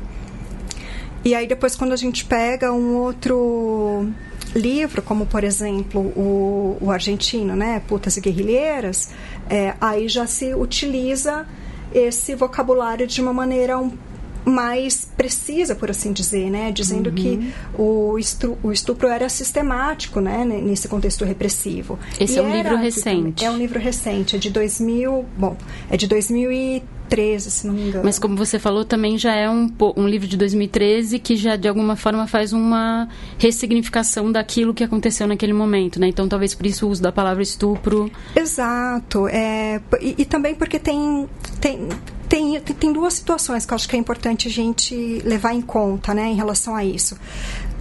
[1.24, 4.08] E aí depois quando a gente pega um outro
[4.56, 9.12] livro, como por exemplo o, o argentino, né, Putas e Guerrilheiras,
[9.50, 11.46] é, aí já se utiliza
[11.94, 13.92] esse vocabulário de uma maneira um
[14.46, 16.72] mais precisa, por assim dizer, né?
[16.72, 17.16] Dizendo uhum.
[17.16, 20.46] que o, estupro, o estupro era sistemático, né?
[20.46, 22.00] Nesse contexto repressivo.
[22.20, 23.46] Esse e é um livro recente.
[23.46, 25.58] É um livro recente, é de 2000, bom,
[25.90, 28.04] é de 2013, se não me engano.
[28.04, 31.68] Mas como você falou, também já é um, um livro de 2013 que já de
[31.68, 36.08] alguma forma faz uma ressignificação daquilo que aconteceu naquele momento, né?
[36.08, 38.12] Então talvez por isso o uso da palavra estupro.
[38.36, 39.28] Exato.
[39.28, 41.28] É, e, e também porque tem,
[41.60, 41.90] tem
[42.30, 46.14] tem, tem duas situações que eu acho que é importante a gente levar em conta,
[46.14, 47.18] né, em relação a isso.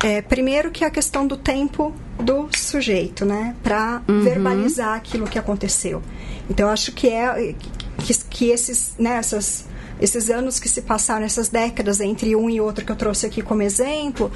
[0.03, 4.23] É, primeiro que é a questão do tempo do sujeito, né, para uhum.
[4.23, 6.03] verbalizar aquilo que aconteceu.
[6.49, 7.55] Então, eu acho que é
[7.99, 9.67] que, que esses, né, essas
[10.01, 13.43] esses anos que se passaram, essas décadas entre um e outro que eu trouxe aqui
[13.43, 14.31] como exemplo,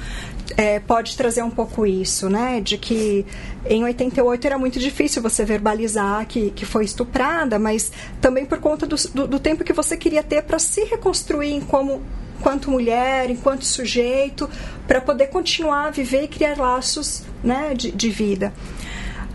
[0.55, 2.61] é, pode trazer um pouco isso, né?
[2.61, 3.25] De que
[3.65, 8.85] em 88 era muito difícil você verbalizar que, que foi estuprada, mas também por conta
[8.85, 12.01] do, do, do tempo que você queria ter para se reconstruir como
[12.39, 14.49] enquanto mulher, enquanto sujeito,
[14.85, 18.53] para poder continuar a viver e criar laços né, de, de vida.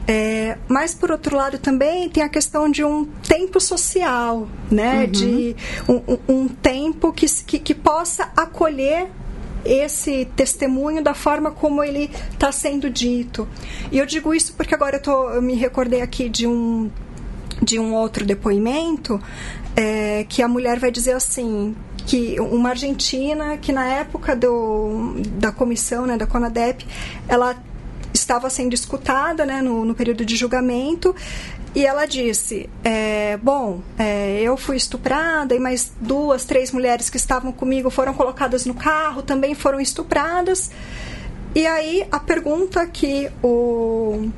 [0.06, 5.04] É, mas, por outro lado, também tem a questão de um tempo social, né?
[5.04, 5.10] Uhum.
[5.10, 9.08] De um, um tempo que, que, que possa acolher
[9.64, 13.48] esse testemunho da forma como ele está sendo dito.
[13.90, 16.90] E eu digo isso porque agora eu, tô, eu me recordei aqui de um,
[17.62, 19.20] de um outro depoimento
[19.76, 21.74] é, que a mulher vai dizer assim
[22.06, 26.86] que uma argentina que na época do, da comissão, né, da CONADEP,
[27.28, 27.54] ela
[28.14, 31.14] estava sendo escutada né, no, no período de julgamento
[31.74, 37.16] e ela disse: é, Bom, é, eu fui estuprada e mais duas, três mulheres que
[37.16, 40.70] estavam comigo foram colocadas no carro, também foram estupradas.
[41.54, 44.28] E aí a pergunta que o,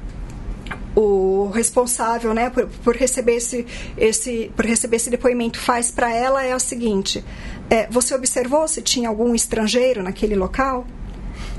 [0.95, 3.66] o responsável né, por, por, receber esse,
[3.97, 7.25] esse, por receber esse depoimento faz para ela é a seguinte:
[7.69, 10.87] é, Você observou se tinha algum estrangeiro naquele local?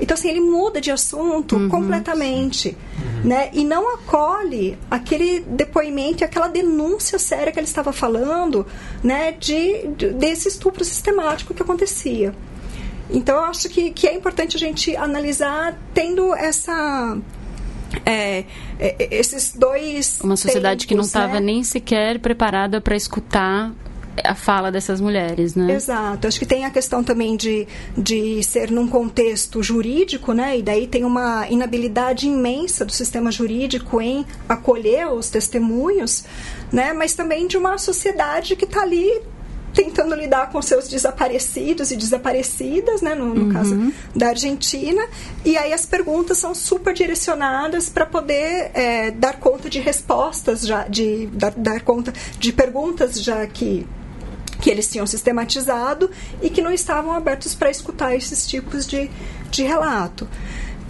[0.00, 3.28] Então, assim, ele muda de assunto uhum, completamente, uhum.
[3.28, 3.50] né?
[3.52, 8.66] E não acolhe aquele depoimento e aquela denúncia séria que ele estava falando,
[9.02, 9.32] né?
[9.32, 12.34] De, de desse estupro sistemático que acontecia.
[13.10, 17.16] Então, eu acho que, que é importante a gente analisar tendo essa...
[18.06, 18.44] É,
[18.80, 20.18] é, esses dois.
[20.22, 21.40] Uma sociedade tempos, que não estava né?
[21.40, 23.70] nem sequer preparada para escutar
[24.22, 25.74] a fala dessas mulheres, né?
[25.74, 26.26] Exato.
[26.26, 30.58] Acho que tem a questão também de, de ser num contexto jurídico, né?
[30.58, 36.24] E daí tem uma inabilidade imensa do sistema jurídico em acolher os testemunhos,
[36.70, 36.92] né?
[36.92, 39.22] Mas também de uma sociedade que está ali
[39.72, 43.52] tentando lidar com seus desaparecidos e desaparecidas, né, no, no uhum.
[43.52, 45.02] caso da Argentina,
[45.44, 50.86] e aí as perguntas são super direcionadas para poder é, dar conta de respostas já,
[50.86, 53.86] de dar, dar conta de perguntas já que
[54.62, 56.08] que eles tinham sistematizado
[56.40, 59.10] e que não estavam abertos para escutar esses tipos de,
[59.50, 60.28] de relato.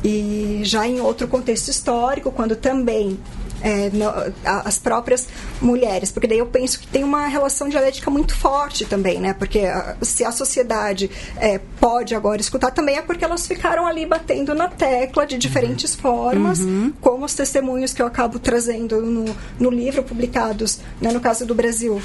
[0.04, 3.18] E já em outro contexto histórico, quando também
[3.62, 4.12] é, no,
[4.44, 5.26] as próprias
[5.60, 9.32] mulheres, porque daí eu penso que tem uma relação dialética muito forte também, né?
[9.32, 14.04] Porque a, se a sociedade é, pode agora escutar, também é porque elas ficaram ali
[14.04, 16.00] batendo na tecla de diferentes uhum.
[16.00, 16.92] formas, uhum.
[17.00, 19.24] como os testemunhos que eu acabo trazendo no,
[19.58, 22.02] no livro, publicados, né, no caso do Brasil,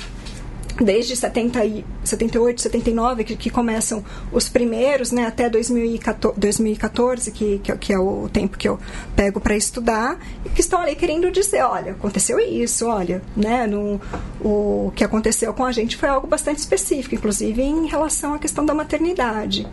[0.84, 7.60] desde 70 e, 78, 79, que, que começam os primeiros, né, até 2014, 2014 que,
[7.60, 8.80] que, que, é o tempo que eu
[9.16, 14.00] pego para estudar, e que estão ali querendo dizer, olha, aconteceu isso, olha, né, no,
[14.42, 18.66] o que aconteceu com a gente foi algo bastante específico, inclusive em relação à questão
[18.66, 19.68] da maternidade.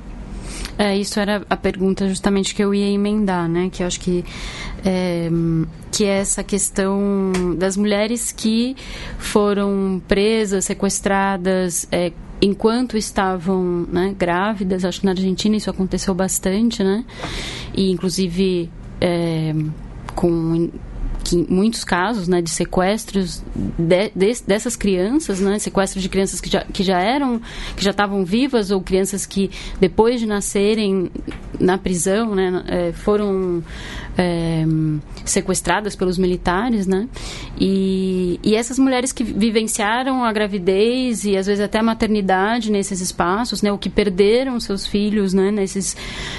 [0.77, 3.71] É, isso era a pergunta justamente que eu ia emendar, né?
[3.71, 4.25] Que eu acho que
[4.85, 5.31] é,
[5.95, 8.75] que é essa questão das mulheres que
[9.17, 14.85] foram presas, sequestradas, é, enquanto estavam né, grávidas.
[14.85, 17.05] Acho que na Argentina isso aconteceu bastante, né?
[17.73, 18.69] E inclusive
[19.01, 19.55] é,
[20.17, 20.69] com
[21.25, 26.51] que muitos casos né, de sequestros de, de, dessas crianças, né, sequestros de crianças que
[26.51, 27.41] já, que já eram,
[27.75, 31.11] que já estavam vivas ou crianças que depois de nascerem
[31.59, 33.65] na prisão, né, é, foram
[34.17, 34.65] é,
[35.25, 37.09] sequestradas pelos militares, né?
[37.59, 43.01] E, e essas mulheres que vivenciaram a gravidez e às vezes até a maternidade nesses
[43.01, 43.73] espaços, né?
[43.73, 45.51] O que perderam seus filhos, né?
[45.51, 45.97] Nesses,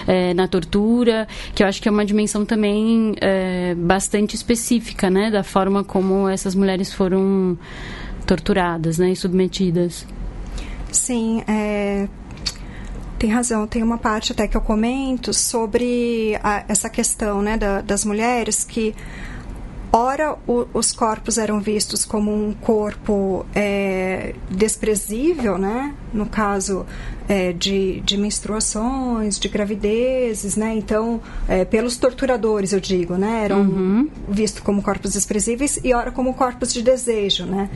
[0.08, 5.30] é, na tortura, que eu acho que é uma dimensão também é, bastante específica, né?
[5.30, 7.58] Da forma como essas mulheres foram
[8.26, 9.12] torturadas, né?
[9.12, 10.06] E submetidas.
[10.92, 12.08] Sim, é,
[13.18, 13.68] tem razão.
[13.68, 18.64] Tem uma parte até que eu comento sobre a, essa questão né, da, das mulheres
[18.64, 18.96] que
[19.96, 25.96] ora o, os corpos eram vistos como um corpo é, desprezível, né?
[26.14, 26.86] No caso
[27.30, 30.74] é, de, de menstruações, de gravidezes, né?
[30.76, 33.46] Então, é, pelos torturadores, eu digo, né?
[33.46, 34.10] Eram uhum.
[34.28, 37.70] vistos como corpos desprezíveis e ora como corpos de desejo, né?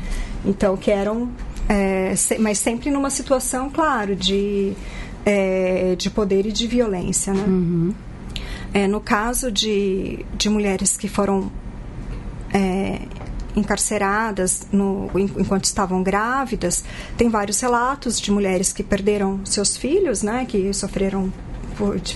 [0.45, 1.29] Então, que eram...
[1.69, 4.73] É, mas sempre numa situação, claro, de
[5.25, 7.33] é, de poder e de violência.
[7.33, 7.43] Né?
[7.47, 7.93] Uhum.
[8.73, 11.51] É, no caso de, de mulheres que foram
[12.53, 12.99] é,
[13.55, 16.83] encarceradas no, enquanto estavam grávidas,
[17.17, 21.31] tem vários relatos de mulheres que perderam seus filhos, né, que sofreram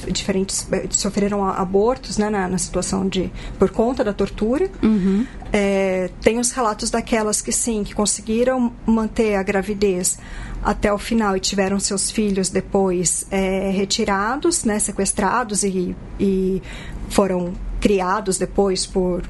[0.09, 5.25] diferentes sofreram abortos né, na, na, situação de por conta da tortura uhum.
[5.53, 10.19] é, tem os relatos daquelas que sim que conseguiram manter a gravidez
[10.63, 16.61] até o final e tiveram seus filhos depois é, retirados né sequestrados e, e
[17.09, 19.23] foram criados depois por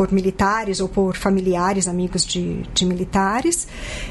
[0.00, 3.68] por militares ou por familiares, amigos de, de militares.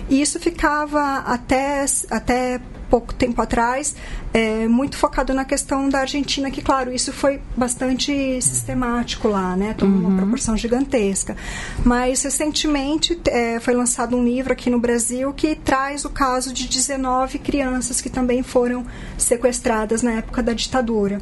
[0.07, 3.95] E isso ficava até, até pouco tempo atrás,
[4.33, 9.73] é, muito focado na questão da Argentina, que, claro, isso foi bastante sistemático lá, né?
[9.73, 10.07] Tomou uhum.
[10.07, 11.37] uma proporção gigantesca.
[11.85, 16.67] Mas, recentemente, é, foi lançado um livro aqui no Brasil que traz o caso de
[16.67, 18.85] 19 crianças que também foram
[19.17, 21.19] sequestradas na época da ditadura.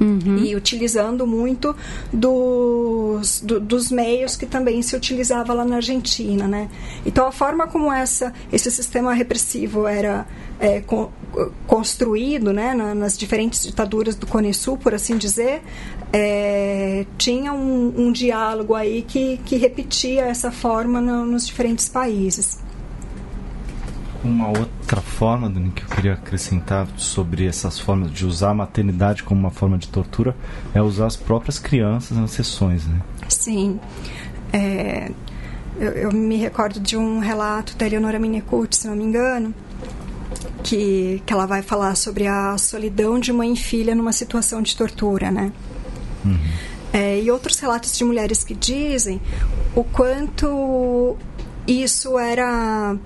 [0.00, 0.38] Uhum.
[0.38, 1.74] E utilizando muito
[2.12, 6.68] dos, do, dos meios que também se utilizava lá na Argentina, né?
[7.04, 10.26] Então, a forma como essa, esse sistema repressivo era
[10.58, 11.10] é, co
[11.66, 15.60] construído né, na, nas diferentes ditaduras do Cone Sul, por assim dizer,
[16.10, 22.58] é, tinha um, um, diálogo aí que, que repetia essa forma no, nos diferentes países.
[24.26, 29.22] Uma outra forma, Dani, que eu queria acrescentar sobre essas formas de usar a maternidade
[29.22, 30.36] como uma forma de tortura
[30.74, 33.00] é usar as próprias crianças nas sessões, né?
[33.28, 33.78] Sim.
[34.52, 35.10] É,
[35.78, 39.54] eu, eu, me recordo de um relato da Eleonora Minecurt, se não me engano,
[40.62, 44.76] que, que ela vai falar sobre a solidão de mãe e filha numa situação de
[44.76, 45.52] tortura, né?
[46.24, 46.38] Uhum.
[46.92, 49.20] É, e outros relatos de mulheres que dizem
[49.74, 51.16] o quanto
[51.66, 52.96] isso era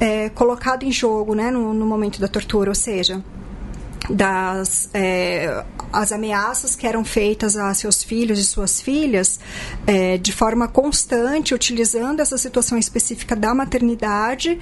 [0.00, 3.22] é, colocado em jogo né, no, no, momento da tortura, ou seja,
[4.10, 9.40] das é, as ameaças que eram feitas a seus filhos e suas filhas
[9.86, 14.58] é, de forma constante, utilizando essa situação específica da maternidade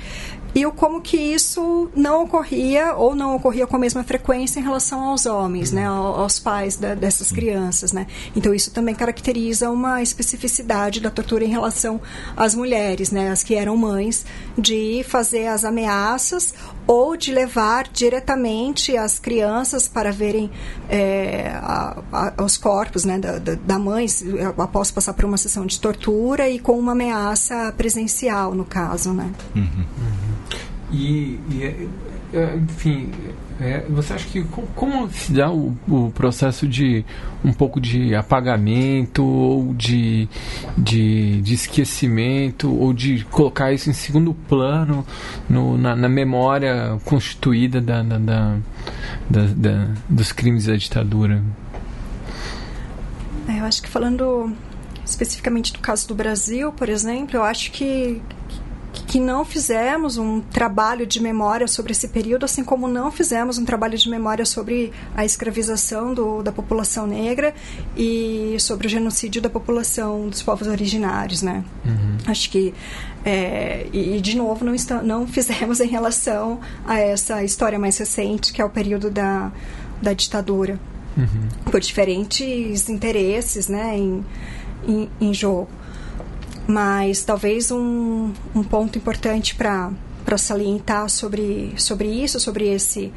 [0.54, 4.62] e o como que isso não ocorria ou não ocorria com a mesma frequência em
[4.62, 8.06] relação aos homens, né, aos pais da, dessas crianças, né.
[8.34, 12.00] Então isso também caracteriza uma especificidade da tortura em relação
[12.36, 14.24] às mulheres, né, as que eram mães,
[14.56, 16.54] de fazer as ameaças
[16.86, 19.37] ou de levar diretamente as crianças
[19.88, 20.50] para verem
[20.88, 24.06] é, a, a, os corpos, né, da, da, da mãe
[24.58, 29.30] após passar por uma sessão de tortura e com uma ameaça presencial no caso, né.
[29.54, 29.62] Uhum.
[29.62, 30.28] Uhum.
[30.90, 31.88] E, e é,
[32.32, 33.10] é, enfim,
[33.60, 34.44] é, você acha que
[34.76, 37.04] como se dá o, o, processo de
[37.44, 40.28] um pouco de apagamento ou de,
[40.76, 45.04] de, de esquecimento ou de colocar isso em segundo plano
[45.48, 48.56] no, na, na, memória constituída da, da, da,
[49.28, 51.42] da, dos crimes da ditadura?
[53.48, 54.52] Eu acho que falando
[55.04, 58.22] especificamente do caso do Brasil, por exemplo, eu acho que
[58.92, 63.64] que não fizemos um trabalho de memória sobre esse período, assim como não fizemos um
[63.64, 67.54] trabalho de memória sobre a escravização do, da população negra
[67.96, 71.64] e sobre o genocídio da população dos povos originários, né?
[71.84, 72.16] Uhum.
[72.26, 72.74] Acho que
[73.24, 78.52] é, e de novo não, está, não fizemos em relação a essa história mais recente,
[78.52, 79.52] que é o período da,
[80.00, 80.78] da ditadura,
[81.16, 81.48] uhum.
[81.70, 84.24] por diferentes interesses, né, em,
[84.86, 85.68] em, em jogo.
[86.68, 89.90] Mas talvez um, um ponto importante para
[90.36, 93.10] salientar sobre, sobre isso, sobre esse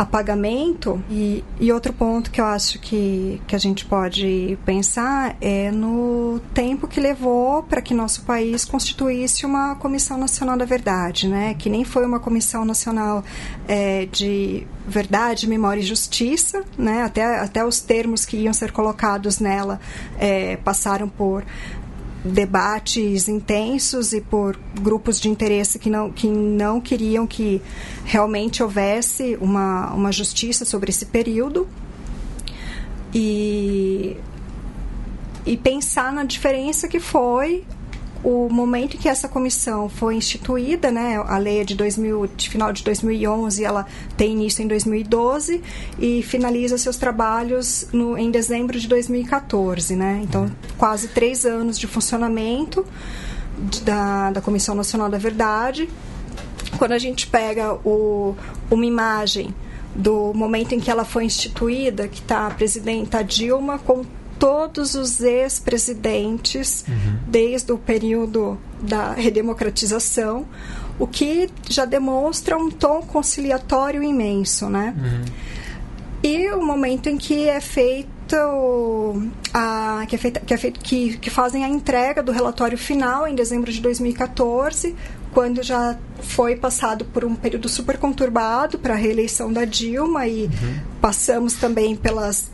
[0.00, 1.02] apagamento.
[1.10, 6.40] E, e outro ponto que eu acho que, que a gente pode pensar é no
[6.54, 11.54] tempo que levou para que nosso país constituísse uma Comissão Nacional da Verdade, né?
[11.54, 13.22] que nem foi uma Comissão Nacional
[13.68, 17.02] é, de Verdade, Memória e Justiça, né?
[17.02, 19.78] até, até os termos que iam ser colocados nela
[20.18, 21.44] é, passaram por
[22.24, 27.62] debates intensos e por grupos de interesse que não, que não queriam que
[28.04, 31.66] realmente houvesse uma, uma justiça sobre esse período.
[33.12, 34.16] E,
[35.44, 37.64] e pensar na diferença que foi
[38.22, 42.50] o momento em que essa comissão foi instituída, né, a lei é de, 2000, de
[42.50, 45.62] final de 2011, ela tem início em 2012
[45.98, 50.20] e finaliza seus trabalhos no, em dezembro de 2014, né?
[50.22, 52.84] Então, quase três anos de funcionamento
[53.84, 55.88] da, da Comissão Nacional da Verdade.
[56.78, 58.34] Quando a gente pega o,
[58.70, 59.54] uma imagem
[59.94, 64.04] do momento em que ela foi instituída, que está a presidenta Dilma com
[64.40, 67.18] todos os ex-presidentes, uhum.
[67.28, 70.46] desde o período da redemocratização,
[70.98, 74.94] o que já demonstra um tom conciliatório imenso, né?
[74.96, 75.24] Uhum.
[76.22, 78.36] E o momento em que é feito
[79.52, 83.26] a, que, é feita, que, é feito, que, que fazem a entrega do relatório final
[83.26, 84.94] em dezembro de 2014,
[85.32, 90.44] quando já foi passado por um período super conturbado para a reeleição da Dilma e
[90.44, 90.80] uhum.
[91.00, 92.50] passamos também pelas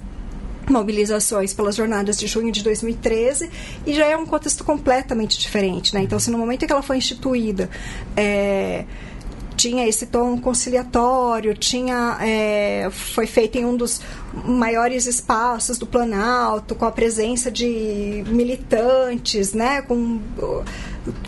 [0.69, 3.51] mobilizações pelas jornadas de junho de 2013
[3.87, 6.03] e já é um contexto completamente diferente, né?
[6.03, 7.71] Então, se no momento em que ela foi instituída
[8.17, 8.85] é,
[9.57, 14.01] tinha esse tom conciliatório, tinha é, foi feito em um dos
[14.45, 20.21] maiores espaços do Planalto, com a presença de militantes, né, com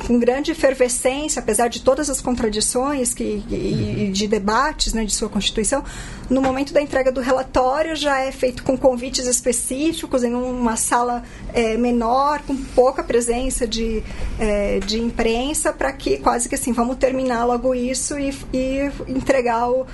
[0.06, 5.12] com grande efervescência, apesar de todas as contradições que, e, e de debates né, de
[5.12, 5.84] sua Constituição,
[6.28, 11.22] no momento da entrega do relatório já é feito com convites específicos em uma sala
[11.52, 14.02] é, menor, com pouca presença de,
[14.38, 19.68] é, de imprensa, para que quase que assim, vamos terminar logo isso e, e entregar
[19.70, 19.86] o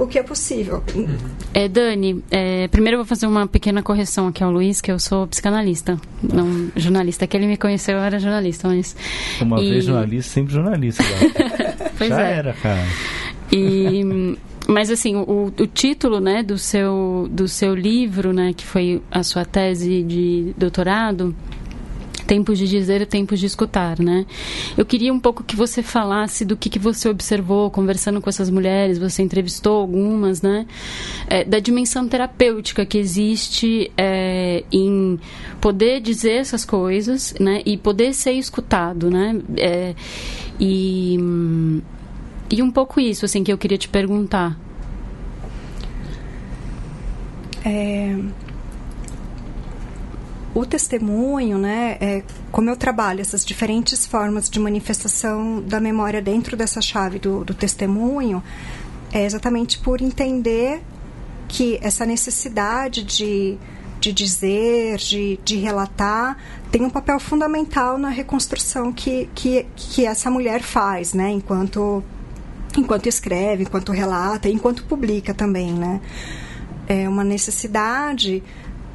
[0.00, 0.82] o que é possível.
[1.52, 4.98] É, Dani, é, primeiro eu vou fazer uma pequena correção aqui ao Luiz, que eu
[4.98, 7.26] sou psicanalista, não jornalista.
[7.26, 8.96] Que ele me conheceu, eu era jornalista, mas...
[9.40, 9.70] Uma e...
[9.70, 11.04] vez jornalista, sempre jornalista.
[11.98, 12.32] pois Já é.
[12.32, 12.84] era, cara.
[13.52, 14.36] E...
[14.66, 19.22] Mas assim, o, o, título, né, do seu do seu livro, né, que foi a
[19.22, 21.34] sua tese de doutorado,
[22.30, 24.24] tempos de dizer e tempos de escutar, né?
[24.78, 28.48] Eu queria um pouco que você falasse do que, que você observou conversando com essas
[28.48, 30.64] mulheres, você entrevistou algumas, né?
[31.26, 35.18] É, da dimensão terapêutica que existe é, em
[35.60, 37.62] poder dizer essas coisas, né?
[37.66, 39.36] E poder ser escutado, né?
[39.56, 39.96] É,
[40.60, 41.18] e,
[42.48, 44.56] e um pouco isso, assim, que eu queria te perguntar.
[47.64, 48.16] É,
[50.54, 56.56] o testemunho, né, é, como eu trabalho essas diferentes formas de manifestação da memória dentro
[56.56, 58.42] dessa chave do, do testemunho,
[59.12, 60.82] é exatamente por entender
[61.46, 63.56] que essa necessidade de,
[64.00, 66.36] de dizer, de, de relatar,
[66.70, 72.02] tem um papel fundamental na reconstrução que, que, que essa mulher faz, né, enquanto,
[72.76, 76.00] enquanto escreve, enquanto relata, enquanto publica também, né.
[76.88, 78.42] É uma necessidade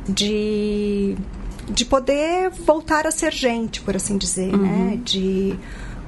[0.07, 1.15] de
[1.70, 4.61] de poder voltar a ser gente, por assim dizer, uhum.
[4.61, 4.99] né?
[5.03, 5.57] De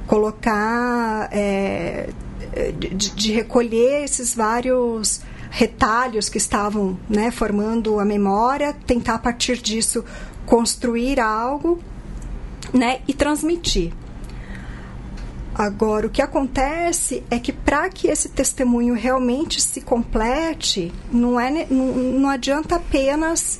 [0.08, 2.10] colocar, é,
[2.78, 9.58] de, de, recolher esses vários retalhos que estavam né, formando a memória, tentar a partir
[9.58, 10.03] disso
[10.45, 11.80] construir algo
[12.74, 13.93] né, e transmitir.
[15.53, 21.66] Agora, o que acontece é que para que esse testemunho realmente se complete, não, é,
[21.70, 23.60] não, não adianta apenas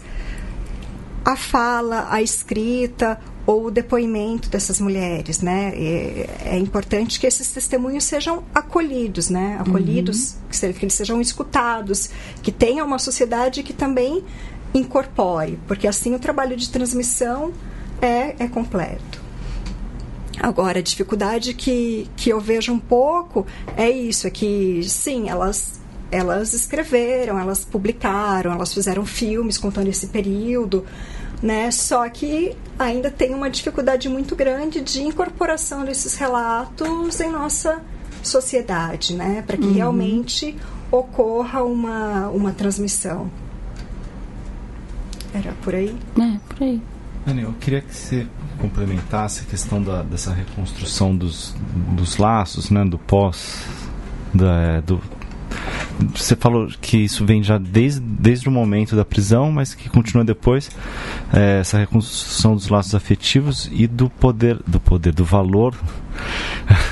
[1.28, 5.73] a fala, a escrita ou o depoimento dessas mulheres, né?
[5.75, 9.57] É, é importante que esses testemunhos sejam acolhidos, né?
[9.59, 10.38] Acolhidos, uhum.
[10.49, 12.09] que, que eles sejam escutados,
[12.41, 14.23] que tenha uma sociedade que também
[14.73, 17.51] incorpore, porque assim o trabalho de transmissão
[18.01, 19.21] é, é completo.
[20.39, 25.78] Agora, a dificuldade que, que eu vejo um pouco é isso, é que, sim, elas
[26.11, 30.86] elas escreveram, elas publicaram, elas fizeram filmes contando esse período,
[31.41, 31.69] né?
[31.71, 37.81] Só que ainda tem uma dificuldade muito grande de incorporação desses relatos em nossa
[38.23, 39.43] sociedade, né?
[39.45, 39.73] Para que uhum.
[39.73, 40.55] realmente
[40.91, 43.29] ocorra uma, uma transmissão.
[45.33, 45.95] Era por aí?
[46.19, 46.81] É, por aí.
[47.25, 48.25] Daniel, eu queria que você
[48.57, 51.53] complementasse a questão da, dessa reconstrução dos,
[51.95, 53.65] dos laços, né, do pós,
[54.33, 55.01] da, do,
[56.16, 60.24] você falou que isso vem já desde, desde o momento da prisão, mas que continua
[60.24, 60.70] depois
[61.34, 65.76] é, essa reconstrução dos laços afetivos e do poder, do poder, do valor.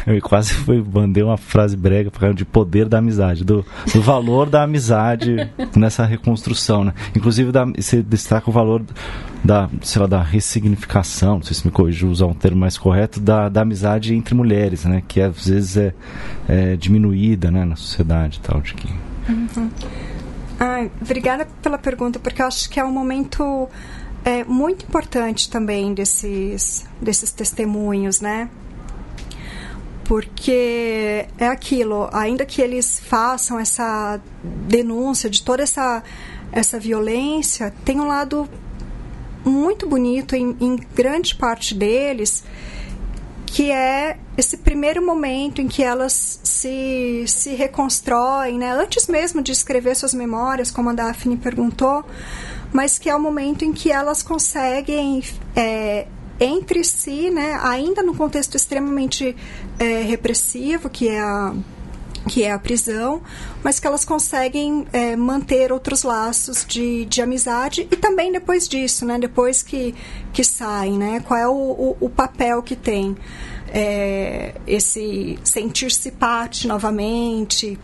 [0.05, 4.63] Eu quase foi, mandei uma frase brega de poder da amizade, do, do valor da
[4.63, 5.35] amizade
[5.75, 6.93] nessa reconstrução, né?
[7.15, 8.83] Inclusive da, você destaca o valor
[9.43, 13.19] da, sei lá, da ressignificação, não sei se me corrigiu usar um termo mais correto,
[13.19, 15.01] da, da amizade entre mulheres, né?
[15.07, 15.93] Que às vezes é,
[16.47, 18.87] é diminuída, né, na sociedade, tal, de que
[19.27, 19.71] Uhum.
[20.59, 23.67] Ah, obrigada pela pergunta, porque eu acho que é um momento
[24.23, 28.49] é, muito importante também desses, desses testemunhos, né?
[30.05, 36.03] Porque é aquilo, ainda que eles façam essa denúncia de toda essa,
[36.51, 38.47] essa violência, tem um lado
[39.43, 42.43] muito bonito em, em grande parte deles,
[43.45, 48.71] que é esse primeiro momento em que elas se, se reconstroem, né?
[48.73, 52.03] antes mesmo de escrever suas memórias, como a Daphne perguntou,
[52.73, 55.23] mas que é o momento em que elas conseguem,
[55.55, 56.07] é,
[56.39, 57.59] entre si, né?
[57.61, 59.35] ainda no contexto extremamente
[59.79, 61.53] é, repressivo, que é a
[62.27, 63.21] que é a prisão,
[63.63, 69.05] mas que elas conseguem é, manter outros laços de, de amizade e também depois disso,
[69.05, 69.19] né?
[69.19, 69.93] Depois que,
[70.33, 71.19] que saem, né?
[71.19, 73.15] Qual é o, o, o papel que tem
[73.71, 77.77] é, esse sentir-se parte novamente,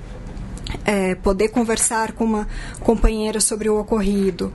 [0.85, 2.47] é, poder conversar com uma
[2.79, 4.53] companheira sobre o ocorrido.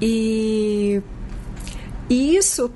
[0.00, 1.00] E,
[2.10, 2.70] e isso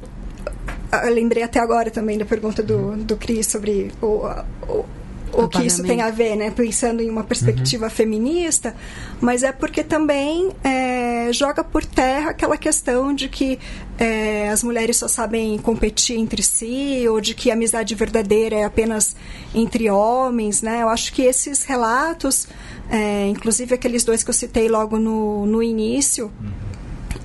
[1.05, 4.27] eu lembrei até agora também da pergunta do, do Cris sobre o,
[4.69, 4.85] o,
[5.33, 6.51] o que isso tem a ver, né?
[6.51, 7.91] Pensando em uma perspectiva uhum.
[7.91, 8.75] feminista,
[9.21, 13.59] mas é porque também é, joga por terra aquela questão de que
[13.99, 18.65] é, as mulheres só sabem competir entre si ou de que a amizade verdadeira é
[18.65, 19.15] apenas
[19.55, 20.83] entre homens, né?
[20.83, 22.49] Eu acho que esses relatos,
[22.91, 26.31] é, inclusive aqueles dois que eu citei logo no, no início,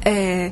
[0.03, 0.51] é,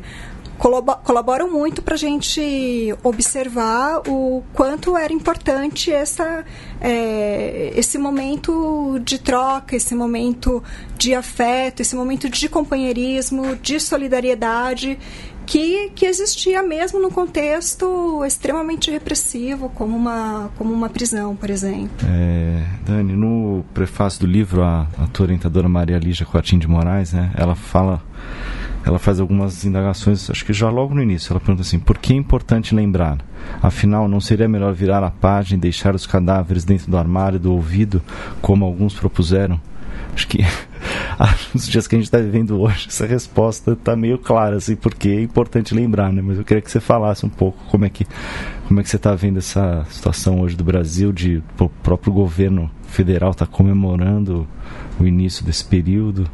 [0.60, 6.44] colaboram muito para a gente observar o quanto era importante essa,
[6.82, 10.62] é, esse momento de troca, esse momento
[10.98, 15.00] de afeto, esse momento de companheirismo, de solidariedade
[15.50, 22.08] que, que existia mesmo no contexto extremamente repressivo, como uma, como uma prisão, por exemplo.
[22.08, 27.14] É, Dani, no prefácio do livro, a, a tua orientadora Maria Lígia Coatim de Moraes,
[27.14, 28.00] né, ela fala
[28.86, 31.32] ela faz algumas indagações, acho que já logo no início.
[31.32, 33.18] Ela pergunta assim: por que é importante lembrar?
[33.62, 37.52] Afinal, não seria melhor virar a página e deixar os cadáveres dentro do armário do
[37.52, 38.02] ouvido,
[38.42, 39.60] como alguns propuseram?
[40.16, 40.40] Acho que
[41.54, 45.10] nos dias que a gente está vivendo hoje, essa resposta está meio clara, assim, porque
[45.10, 46.22] é importante lembrar, né?
[46.22, 48.06] Mas eu queria que você falasse um pouco como é que,
[48.68, 52.70] como é que você está vendo essa situação hoje do Brasil, de o próprio governo
[52.88, 54.48] federal está comemorando
[55.00, 56.30] o início desse período.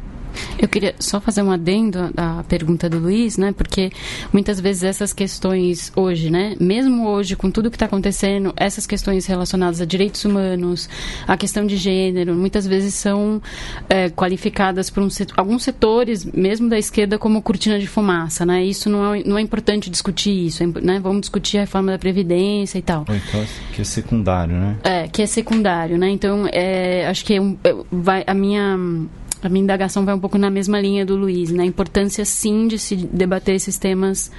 [0.58, 3.52] Eu queria só fazer um adendo à pergunta do Luiz, né?
[3.52, 3.90] Porque
[4.32, 6.56] muitas vezes essas questões hoje, né?
[6.60, 10.88] Mesmo hoje, com tudo que está acontecendo, essas questões relacionadas a direitos humanos,
[11.26, 13.40] a questão de gênero, muitas vezes são
[13.88, 18.64] é, qualificadas por um setor, alguns setores, mesmo da esquerda, como cortina de fumaça, né?
[18.64, 21.00] Isso não é, não é importante discutir isso, é, né?
[21.00, 23.04] Vamos discutir a reforma da Previdência e tal.
[23.08, 24.76] Ou então, que é secundário, né?
[24.82, 26.10] É, que é secundário, né?
[26.10, 27.56] Então, é, acho que é um,
[27.90, 28.76] vai, a minha
[29.46, 31.64] a minha indagação vai um pouco na mesma linha do Luiz, na né?
[31.64, 34.30] importância sim de se debater esses temas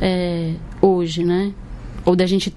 [0.00, 1.52] é, hoje, né?
[2.04, 2.54] Ou da gente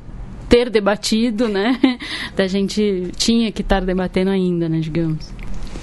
[0.50, 1.80] ter debatido, né?
[2.36, 5.32] Da gente tinha que estar debatendo ainda, né, digamos.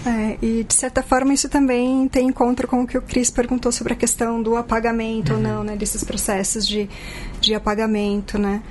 [0.05, 3.71] É, e de certa forma isso também tem encontro com o que o Cris perguntou
[3.71, 5.39] sobre a questão do apagamento uhum.
[5.39, 5.77] ou não, né?
[5.77, 6.89] Desses processos de,
[7.41, 8.63] de apagamento, né?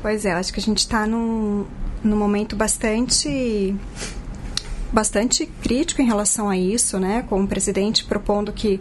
[0.00, 1.64] Pois é, acho que a gente está num,
[2.04, 3.74] num momento bastante
[4.94, 7.24] bastante crítico em relação a isso, né?
[7.28, 8.80] Com o presidente propondo que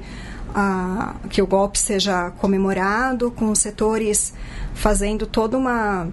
[0.53, 4.33] a, que o golpe seja comemorado, com os setores
[4.75, 6.07] fazendo toda uma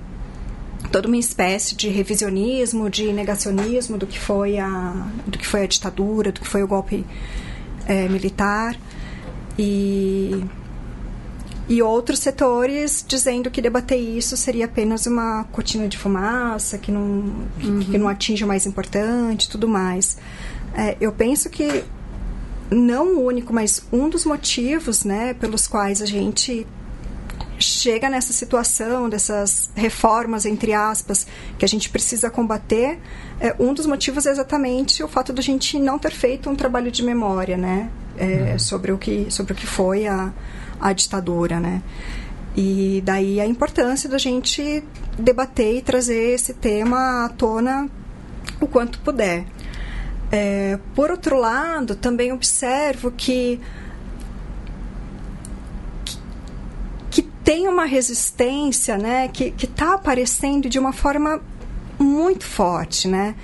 [0.90, 5.66] toda uma espécie de revisionismo, de negacionismo do que foi a do que foi a
[5.66, 7.04] ditadura, do que foi o golpe
[7.86, 8.76] é, militar
[9.58, 10.42] e
[11.70, 17.00] e outros setores dizendo que debater isso seria apenas uma cortina de fumaça, que não,
[17.62, 17.78] uhum.
[17.78, 20.18] que não atinge o mais importante tudo mais.
[20.74, 21.84] É, eu penso que
[22.72, 26.66] não o único, mas um dos motivos né, pelos quais a gente
[27.56, 31.26] chega nessa situação dessas reformas entre aspas
[31.58, 32.98] que a gente precisa combater
[33.38, 36.90] é, um dos motivos é exatamente o fato da gente não ter feito um trabalho
[36.90, 38.58] de memória né é, uhum.
[38.58, 40.32] sobre o que sobre o que foi a
[40.80, 41.82] a ditadura, né?
[42.56, 44.82] E daí a importância da gente
[45.18, 47.88] debater e trazer esse tema à tona
[48.60, 49.44] o quanto puder.
[50.32, 53.60] É, por outro lado, também observo que,
[56.04, 56.18] que,
[57.10, 61.40] que tem uma resistência né, que está aparecendo de uma forma
[61.98, 63.08] muito forte.
[63.08, 63.34] Né?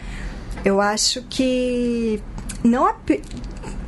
[0.65, 2.23] Eu acho que
[2.63, 2.95] não,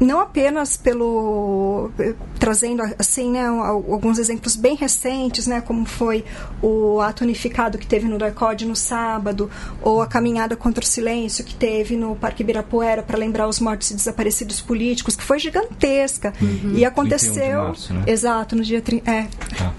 [0.00, 1.90] não apenas pelo
[2.38, 6.24] trazendo assim né, alguns exemplos bem recentes né como foi
[6.62, 9.50] o ato unificado que teve no DACOD no sábado
[9.82, 13.90] ou a caminhada contra o silêncio que teve no Parque Ibirapuera para lembrar os mortos
[13.90, 16.74] e desaparecidos políticos que foi gigantesca uhum.
[16.74, 18.04] e aconteceu março, né?
[18.06, 19.26] exato no dia é,
[19.60, 19.72] ah.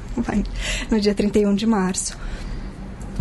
[0.92, 2.18] no dia 31 de março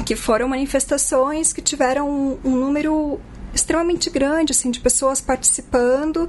[0.04, 3.20] que foram manifestações que tiveram um, um número
[3.54, 6.28] extremamente grande assim de pessoas participando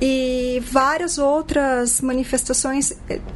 [0.00, 2.92] e várias outras manifestações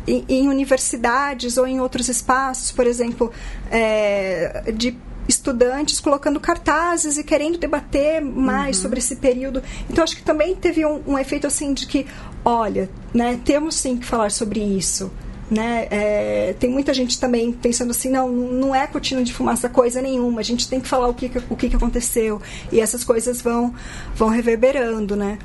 [0.06, 3.32] em, em universidades ou em outros espaços, por exemplo,
[3.70, 4.96] é, de
[5.28, 8.82] estudantes colocando cartazes e querendo debater mais uhum.
[8.82, 9.62] sobre esse período.
[9.88, 12.06] Então acho que também teve um, um efeito assim de que,
[12.44, 15.10] olha, né, temos sim que falar sobre isso.
[15.50, 15.88] Né?
[15.90, 20.40] É, tem muita gente também pensando assim, não, não é cortina de fumaça coisa nenhuma,
[20.40, 22.40] a gente tem que falar o que, o que aconteceu
[22.70, 23.74] e essas coisas vão,
[24.14, 25.40] vão reverberando, né?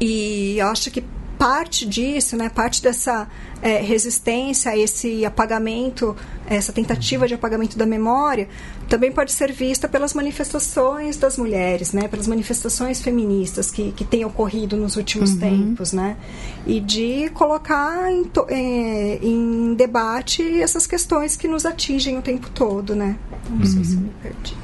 [0.00, 1.02] E eu acho que
[1.42, 3.26] parte disso, né, parte dessa
[3.60, 6.14] é, resistência a esse apagamento,
[6.46, 8.48] essa tentativa de apagamento da memória,
[8.88, 14.24] também pode ser vista pelas manifestações das mulheres, né, pelas manifestações feministas que, que têm
[14.24, 15.40] ocorrido nos últimos uhum.
[15.40, 16.16] tempos, né,
[16.64, 22.94] e de colocar em, é, em, debate essas questões que nos atingem o tempo todo,
[22.94, 23.18] né.
[23.50, 23.66] Não uhum.
[23.66, 24.61] sei se me perdi.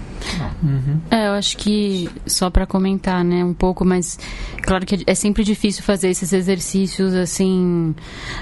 [0.63, 1.01] Uhum.
[1.11, 4.19] É, eu acho que só para comentar, né, um pouco, mas
[4.63, 7.95] claro que é sempre difícil fazer esses exercícios assim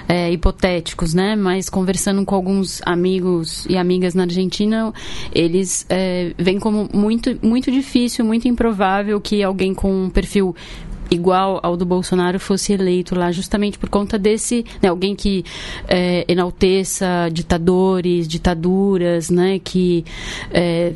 [0.08, 1.36] é, hipotéticos, né?
[1.36, 4.92] Mas conversando com alguns amigos e amigas na Argentina,
[5.32, 10.54] eles é, veem como muito muito difícil, muito improvável que alguém com um perfil
[11.10, 15.44] igual ao do Bolsonaro fosse eleito lá, justamente por conta desse, né, alguém que
[15.88, 20.04] é, enalteça ditadores, ditaduras, né, que,
[20.50, 20.92] é,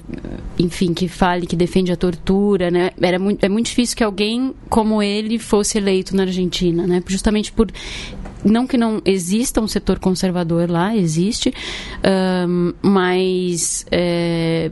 [0.59, 4.55] enfim, que fale, que defende a tortura, né, era muito, é muito difícil que alguém
[4.69, 7.71] como ele fosse eleito na Argentina, né, justamente por
[8.45, 11.53] não que não exista um setor conservador lá, existe,
[12.49, 14.71] um, mas é,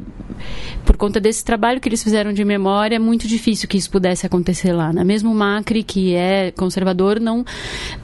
[0.85, 4.27] por conta desse trabalho que eles fizeram de memória, é muito difícil que isso pudesse
[4.27, 4.93] acontecer lá.
[4.93, 5.05] Né?
[5.05, 7.45] Mesmo o Macri, que é conservador, não,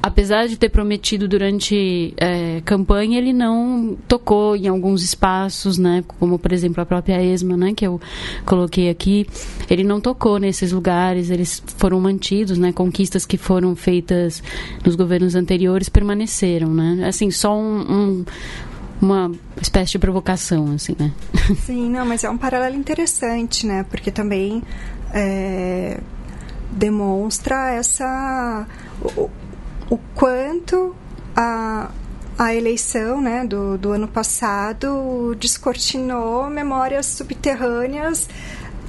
[0.02, 6.04] apesar de ter prometido durante é, campanha, ele não tocou em alguns espaços, né?
[6.18, 7.72] como por exemplo a própria ESMA, né?
[7.74, 8.00] que eu
[8.44, 9.26] coloquei aqui,
[9.70, 12.72] ele não tocou nesses lugares, eles foram mantidos, né?
[12.72, 14.42] conquistas que foram feitas
[14.84, 17.06] nos governos anteriores anteriores permaneceram, né?
[17.06, 18.24] Assim, só um, um
[19.00, 19.30] uma
[19.60, 21.12] espécie de provocação, assim, né?
[21.66, 23.84] Sim, não, mas é um paralelo interessante, né?
[23.88, 24.62] Porque também
[25.12, 26.00] é,
[26.70, 28.66] demonstra essa
[29.02, 29.30] o,
[29.90, 30.94] o quanto
[31.36, 31.90] a,
[32.38, 38.28] a eleição né, do, do ano passado descortinou memórias subterrâneas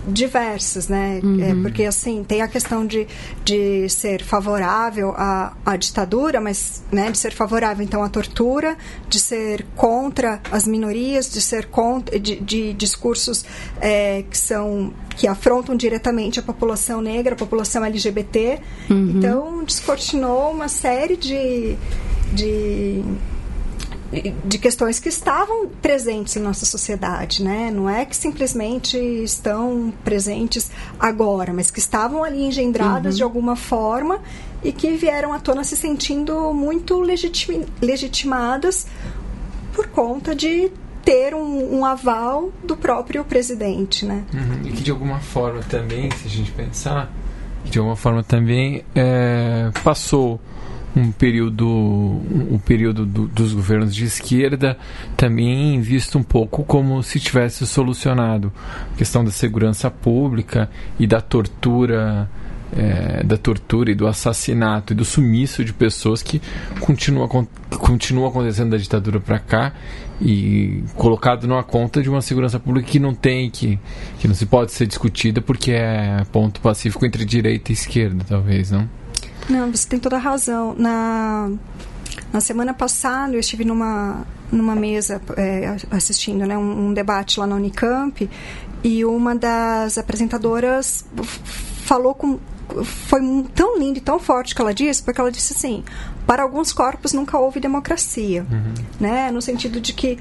[0.07, 1.19] diversas, né?
[1.21, 1.43] É, uhum.
[1.43, 3.07] É, porque, assim, tem a questão de,
[3.43, 8.77] de ser favorável à, à ditadura, mas, né, de ser favorável, então, à tortura,
[9.09, 13.45] de ser contra as minorias, de ser contra, de, de discursos
[13.81, 18.59] é, que são, que afrontam diretamente a população negra, a população LGBT.
[18.89, 19.13] Uhum.
[19.15, 21.75] Então, descortinou uma série de,
[22.33, 23.03] de
[24.45, 27.71] de questões que estavam presentes em nossa sociedade, né?
[27.71, 33.17] Não é que simplesmente estão presentes agora, mas que estavam ali engendradas uhum.
[33.17, 34.19] de alguma forma
[34.63, 38.87] e que vieram à tona se sentindo muito legitim legitimadas
[39.73, 40.71] por conta de
[41.03, 44.23] ter um, um, aval do próprio presidente, né?
[44.33, 44.67] Uhum.
[44.67, 47.11] E que de alguma forma também, se a gente pensar,
[47.63, 50.39] de alguma forma também é, passou
[50.95, 54.77] um período, um período do, dos governos de esquerda
[55.17, 58.51] também visto um pouco como se tivesse solucionado
[58.93, 62.29] a questão da segurança pública e da tortura
[62.75, 66.41] é, da tortura e do assassinato e do sumiço de pessoas que
[66.79, 67.27] continua,
[67.77, 69.73] continua acontecendo da ditadura para cá
[70.21, 73.79] e colocado numa conta de uma segurança pública que não tem, que,
[74.19, 78.71] que não se pode ser discutida porque é ponto pacífico entre direita e esquerda, talvez,
[78.71, 78.89] não?
[79.49, 80.75] Não, você tem toda a razão.
[80.77, 81.51] Na,
[82.33, 87.47] na semana passada eu estive numa, numa mesa é, assistindo né, um, um, debate lá
[87.47, 88.29] na Unicamp
[88.83, 91.05] e uma das apresentadoras
[91.83, 92.39] falou com.
[92.83, 93.21] Foi
[93.53, 95.83] tão lindo e tão forte que ela disse, porque ela disse assim:
[96.25, 98.45] para alguns corpos nunca houve democracia.
[98.49, 98.73] Uhum.
[98.99, 99.29] Né?
[99.31, 100.17] No sentido de que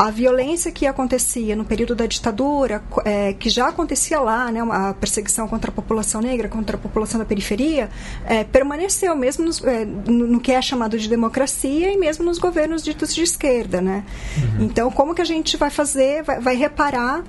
[0.00, 4.94] a violência que acontecia no período da ditadura, é, que já acontecia lá, né, a
[4.94, 7.90] perseguição contra a população negra, contra a população da periferia,
[8.24, 12.38] é, permaneceu mesmo nos, é, no, no, que é chamado de democracia e mesmo nos
[12.38, 14.02] governos ditos de esquerda, né?
[14.38, 14.64] Uhum.
[14.64, 17.22] Então, como que a gente vai fazer, vai, vai reparar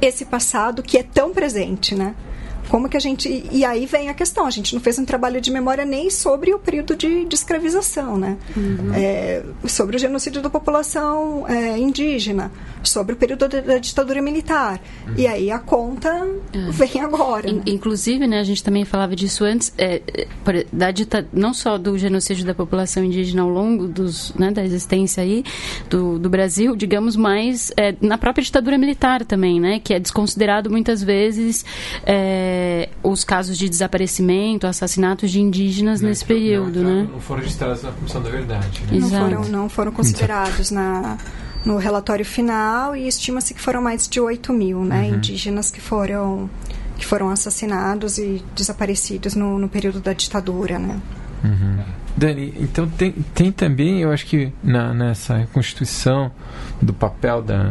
[0.00, 2.14] esse passado que é tão presente, né?
[2.68, 3.46] Como que a gente.
[3.50, 6.52] E aí vem a questão: a gente não fez um trabalho de memória nem sobre
[6.54, 8.36] o período de, de escravização, né?
[8.56, 8.92] Uhum.
[8.94, 12.50] É, sobre o genocídio da população é, indígena,
[12.82, 14.80] sobre o período da, da ditadura militar.
[15.06, 15.14] Uhum.
[15.16, 16.08] E aí a conta
[16.52, 16.70] é.
[16.70, 17.52] vem agora.
[17.52, 17.62] né?
[17.66, 21.96] Inclusive, né, a gente também falava disso antes, é, é, da dita, não só do
[21.98, 25.44] genocídio da população indígena ao longo dos, né, da existência aí
[25.88, 29.80] do, do Brasil, digamos, mas é, na própria ditadura militar também, né?
[29.82, 31.64] Que é desconsiderado muitas vezes.
[32.04, 37.08] É, é, os casos de desaparecimento, assassinatos de indígenas não, nesse período, não, né?
[37.12, 38.82] Não foram registrados na Comissão da Verdade.
[38.90, 38.98] Né?
[39.00, 41.18] Não, foram, não foram considerados na,
[41.64, 45.16] no relatório final e estima-se que foram mais de 8 mil né, uhum.
[45.16, 46.48] indígenas que foram,
[46.96, 51.00] que foram assassinados e desaparecidos no, no período da ditadura, né?
[51.42, 51.78] Uhum.
[52.16, 56.30] Dani, então tem, tem também, eu acho que na, nessa Constituição
[56.80, 57.64] do papel da,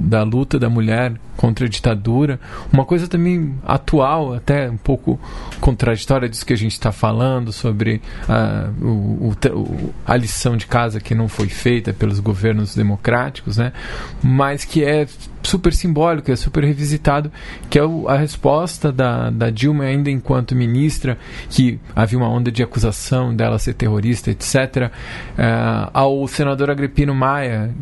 [0.00, 2.40] da luta da mulher contra a ditadura,
[2.72, 5.20] uma coisa também atual, até um pouco
[5.60, 10.98] contraditória disso que a gente está falando, sobre a, o, o, a lição de casa
[11.00, 13.72] que não foi feita pelos governos democráticos, né?
[14.20, 15.06] mas que é
[15.42, 17.30] super simbólico, é super revisitado,
[17.70, 21.16] que é a resposta da, da Dilma ainda enquanto ministra,
[21.48, 24.90] que havia uma onda de acusação dela ser terrorista, etc.,
[25.36, 27.72] é, ao senador Agripino Maia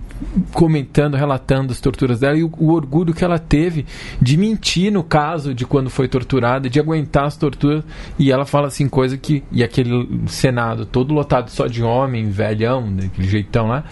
[0.52, 3.86] comentando, relatando as torturas dela e o, o, orgulho que ela teve
[4.20, 7.84] de mentir no caso de quando foi torturada, de aguentar as torturas,
[8.18, 12.94] e ela fala assim, coisa que, e aquele Senado todo lotado só de homem, velhão,
[12.94, 13.84] daquele jeitão lá,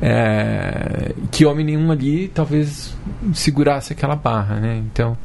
[0.00, 2.94] é, que homem nenhum ali talvez
[3.34, 4.82] segurasse aquela barra, né?
[4.92, 5.16] Então.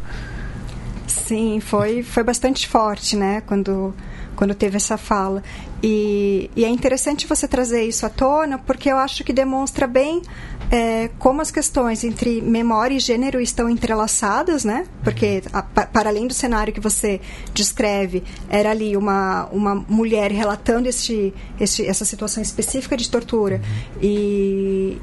[1.05, 3.41] Sim, foi, foi bastante forte, né?
[3.45, 3.93] Quando,
[4.35, 5.43] quando teve essa fala.
[5.81, 10.21] E, e é interessante você trazer isso à tona, porque eu acho que demonstra bem
[10.70, 14.86] é, como as questões entre memória e gênero estão entrelaçadas, né?
[15.03, 17.22] Porque, a, para além do cenário que você
[17.53, 23.61] descreve, era ali uma, uma mulher relatando este, este, essa situação específica de tortura
[24.01, 24.97] e,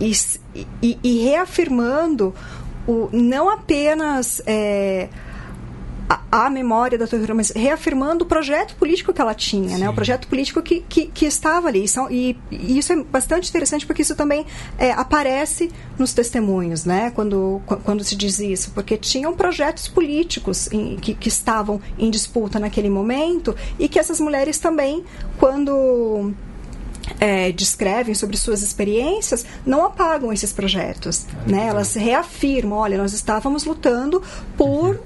[0.00, 0.12] e,
[0.82, 2.34] e, e reafirmando
[2.86, 5.08] o, não apenas é,
[6.08, 9.88] a, a, memória da tortura, mas reafirmando o projeto político que ela tinha, né?
[9.88, 11.86] o projeto político que, que, que estava ali.
[11.88, 14.46] São, e, e, isso é bastante interessante porque isso também
[14.78, 17.10] é, aparece nos testemunhos, né?
[17.10, 22.58] quando, quando se diz isso, porque tinham projetos políticos em, que, que estavam em disputa
[22.58, 25.04] naquele momento e que essas mulheres também,
[25.38, 26.32] quando
[27.18, 31.26] é, descrevem sobre suas experiências não apagam esses projetos.
[31.46, 31.66] né?
[31.68, 34.22] Elas reafirmam: olha, nós estávamos lutando
[34.56, 35.00] por,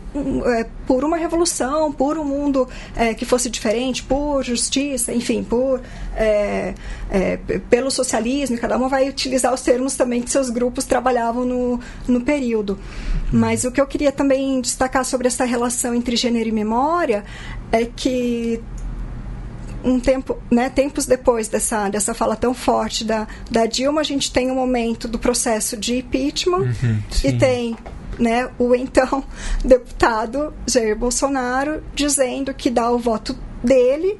[0.46, 5.80] é, por uma revolução, por um mundo é, que fosse diferente, por justiça, enfim, por,
[6.14, 6.74] é,
[7.10, 7.36] é,
[7.70, 8.58] pelo socialismo.
[8.58, 12.78] Cada uma vai utilizar os termos também que seus grupos trabalhavam no, no período.
[13.32, 17.24] Mas o que eu queria também destacar sobre essa relação entre gênero e memória
[17.72, 18.62] é que
[19.84, 24.32] um tempo, né, tempos depois dessa, dessa fala tão forte da, da Dilma, a gente
[24.32, 27.76] tem o um momento do processo de impeachment uhum, e tem
[28.18, 29.24] né, o então
[29.64, 34.18] deputado Jair Bolsonaro dizendo que dá o voto dele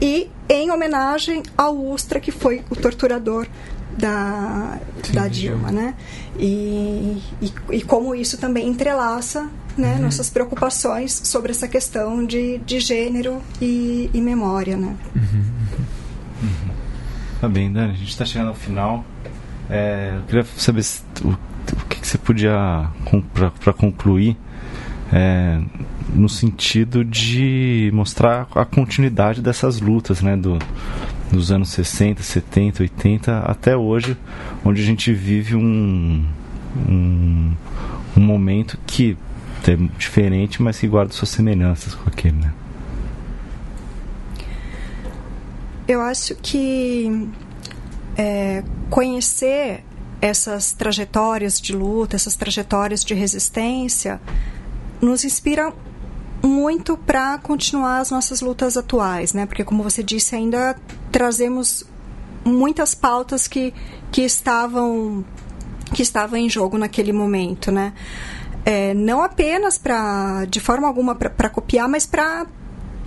[0.00, 3.46] e em homenagem ao Ustra, que foi o torturador
[3.96, 5.94] da, Sim, da Dilma, né?
[6.38, 10.02] E, e, e, como isso também entrelaça né, uhum.
[10.02, 14.96] nossas preocupações sobre essa questão de, de gênero e, e memória, né?
[15.14, 15.44] Uhum.
[16.42, 16.70] Uhum.
[17.40, 19.04] Tá bem, Dani, a gente está chegando ao final.
[19.68, 22.88] É, eu queria saber se, o, o que, que, você podia,
[23.62, 24.36] para concluir,
[25.12, 25.60] é,
[26.14, 30.58] no sentido de mostrar a continuidade dessas lutas, né, do,
[31.30, 34.16] dos anos 60, 70, 80 até hoje,
[34.64, 36.24] onde a gente vive um,
[36.88, 37.52] um,
[38.16, 39.16] um momento que
[39.70, 42.52] é diferente, mas que guarda suas semelhanças com aquele, né?
[45.88, 47.28] Eu acho que
[48.16, 49.84] é, conhecer
[50.20, 54.20] essas trajetórias de luta, essas trajetórias de resistência,
[55.00, 55.72] nos inspira
[56.42, 59.46] muito para continuar as nossas lutas atuais, né?
[59.46, 60.76] Porque, como você disse, ainda
[61.12, 61.84] trazemos
[62.44, 63.74] muitas pautas que,
[64.10, 65.24] que estavam
[65.92, 67.92] que estavam em jogo naquele momento, né?
[68.66, 72.46] É, não apenas para, de forma alguma, para copiar, mas para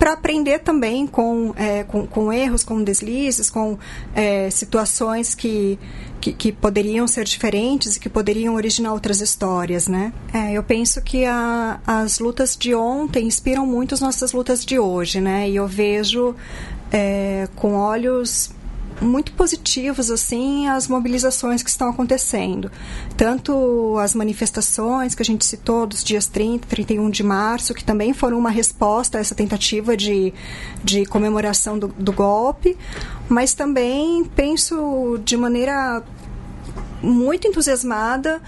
[0.00, 3.78] para aprender também com, é, com, com, erros, com deslizes, com
[4.14, 5.78] é, situações que,
[6.18, 10.10] que, que, poderiam ser diferentes e que poderiam originar outras histórias, né?
[10.32, 14.78] É, eu penso que a, as lutas de ontem inspiram muito as nossas lutas de
[14.78, 15.50] hoje, né?
[15.50, 16.34] E eu vejo
[16.90, 18.50] é, com olhos
[19.00, 22.70] muito positivos assim as mobilizações que estão acontecendo.
[23.16, 28.12] Tanto as manifestações que a gente citou dos dias 30, 31 de março, que também
[28.12, 30.32] foram uma resposta a essa tentativa de,
[30.82, 32.76] de comemoração do, do golpe,
[33.28, 36.02] mas também penso de maneira
[37.02, 38.40] muito entusiasmada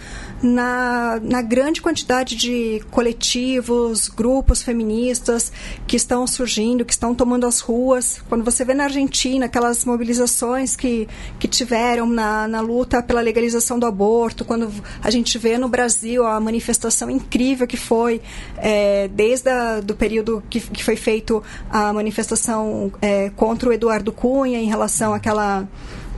[0.43, 5.53] na, na grande quantidade de coletivos, grupos feministas
[5.87, 8.21] que estão surgindo, que estão tomando as ruas.
[8.29, 13.79] Quando você vê na Argentina aquelas mobilizações que, que tiveram na, na luta pela legalização
[13.79, 14.71] do aborto, quando
[15.03, 18.21] a gente vê no Brasil a manifestação incrível que foi
[18.57, 19.51] é, desde
[19.91, 25.15] o período que, que foi feito a manifestação é, contra o Eduardo Cunha em relação
[25.15, 25.67] àquela.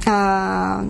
[0.07, 0.85] A,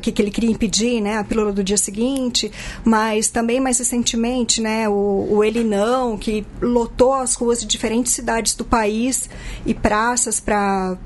[0.00, 2.50] que, que ele queria impedir, né, a pílula do dia seguinte,
[2.84, 8.12] mas também mais recentemente, né, o, o Ele Não, que lotou as ruas de diferentes
[8.12, 9.28] cidades do país
[9.66, 10.96] e praças para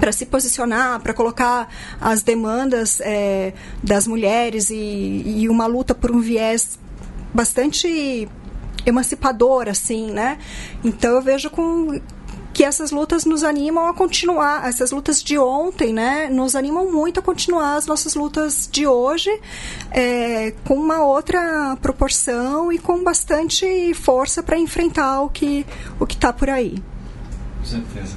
[0.00, 6.10] para se posicionar, para colocar as demandas é, das mulheres e, e uma luta por
[6.10, 6.76] um viés
[7.32, 8.28] bastante
[8.84, 10.38] emancipador, assim, né?
[10.84, 12.00] Então eu vejo com
[12.56, 17.20] que essas lutas nos animam a continuar, essas lutas de ontem, né, nos animam muito
[17.20, 19.28] a continuar as nossas lutas de hoje
[19.90, 25.66] é, com uma outra proporção e com bastante força para enfrentar o que
[26.00, 26.82] o que está por aí.
[27.58, 28.16] Com certeza.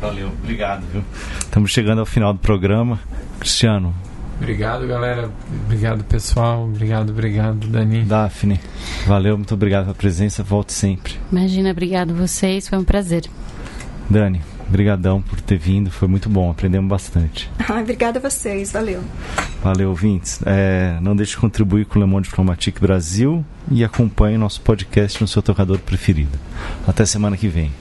[0.00, 1.04] Valeu, obrigado, viu?
[1.40, 2.98] Estamos chegando ao final do programa.
[3.38, 3.94] Cristiano,
[4.38, 5.30] Obrigado, galera.
[5.64, 6.64] Obrigado, pessoal.
[6.64, 8.04] Obrigado, obrigado, Dani.
[8.04, 8.58] Daphne,
[9.06, 10.42] valeu, muito obrigado pela presença.
[10.42, 11.14] Volte sempre.
[11.30, 12.68] Imagina, obrigado vocês.
[12.68, 13.28] Foi um prazer.
[14.08, 17.50] Dani, brigadão por ter vindo, foi muito bom, aprendemos bastante.
[17.68, 19.02] Ah, obrigada a vocês, valeu.
[19.60, 20.40] Valeu, ouvintes.
[20.46, 25.20] É, não deixe de contribuir com o Le Monde Diplomatique Brasil e acompanhe nosso podcast
[25.20, 26.38] no seu tocador preferido.
[26.86, 27.72] Até semana que vem.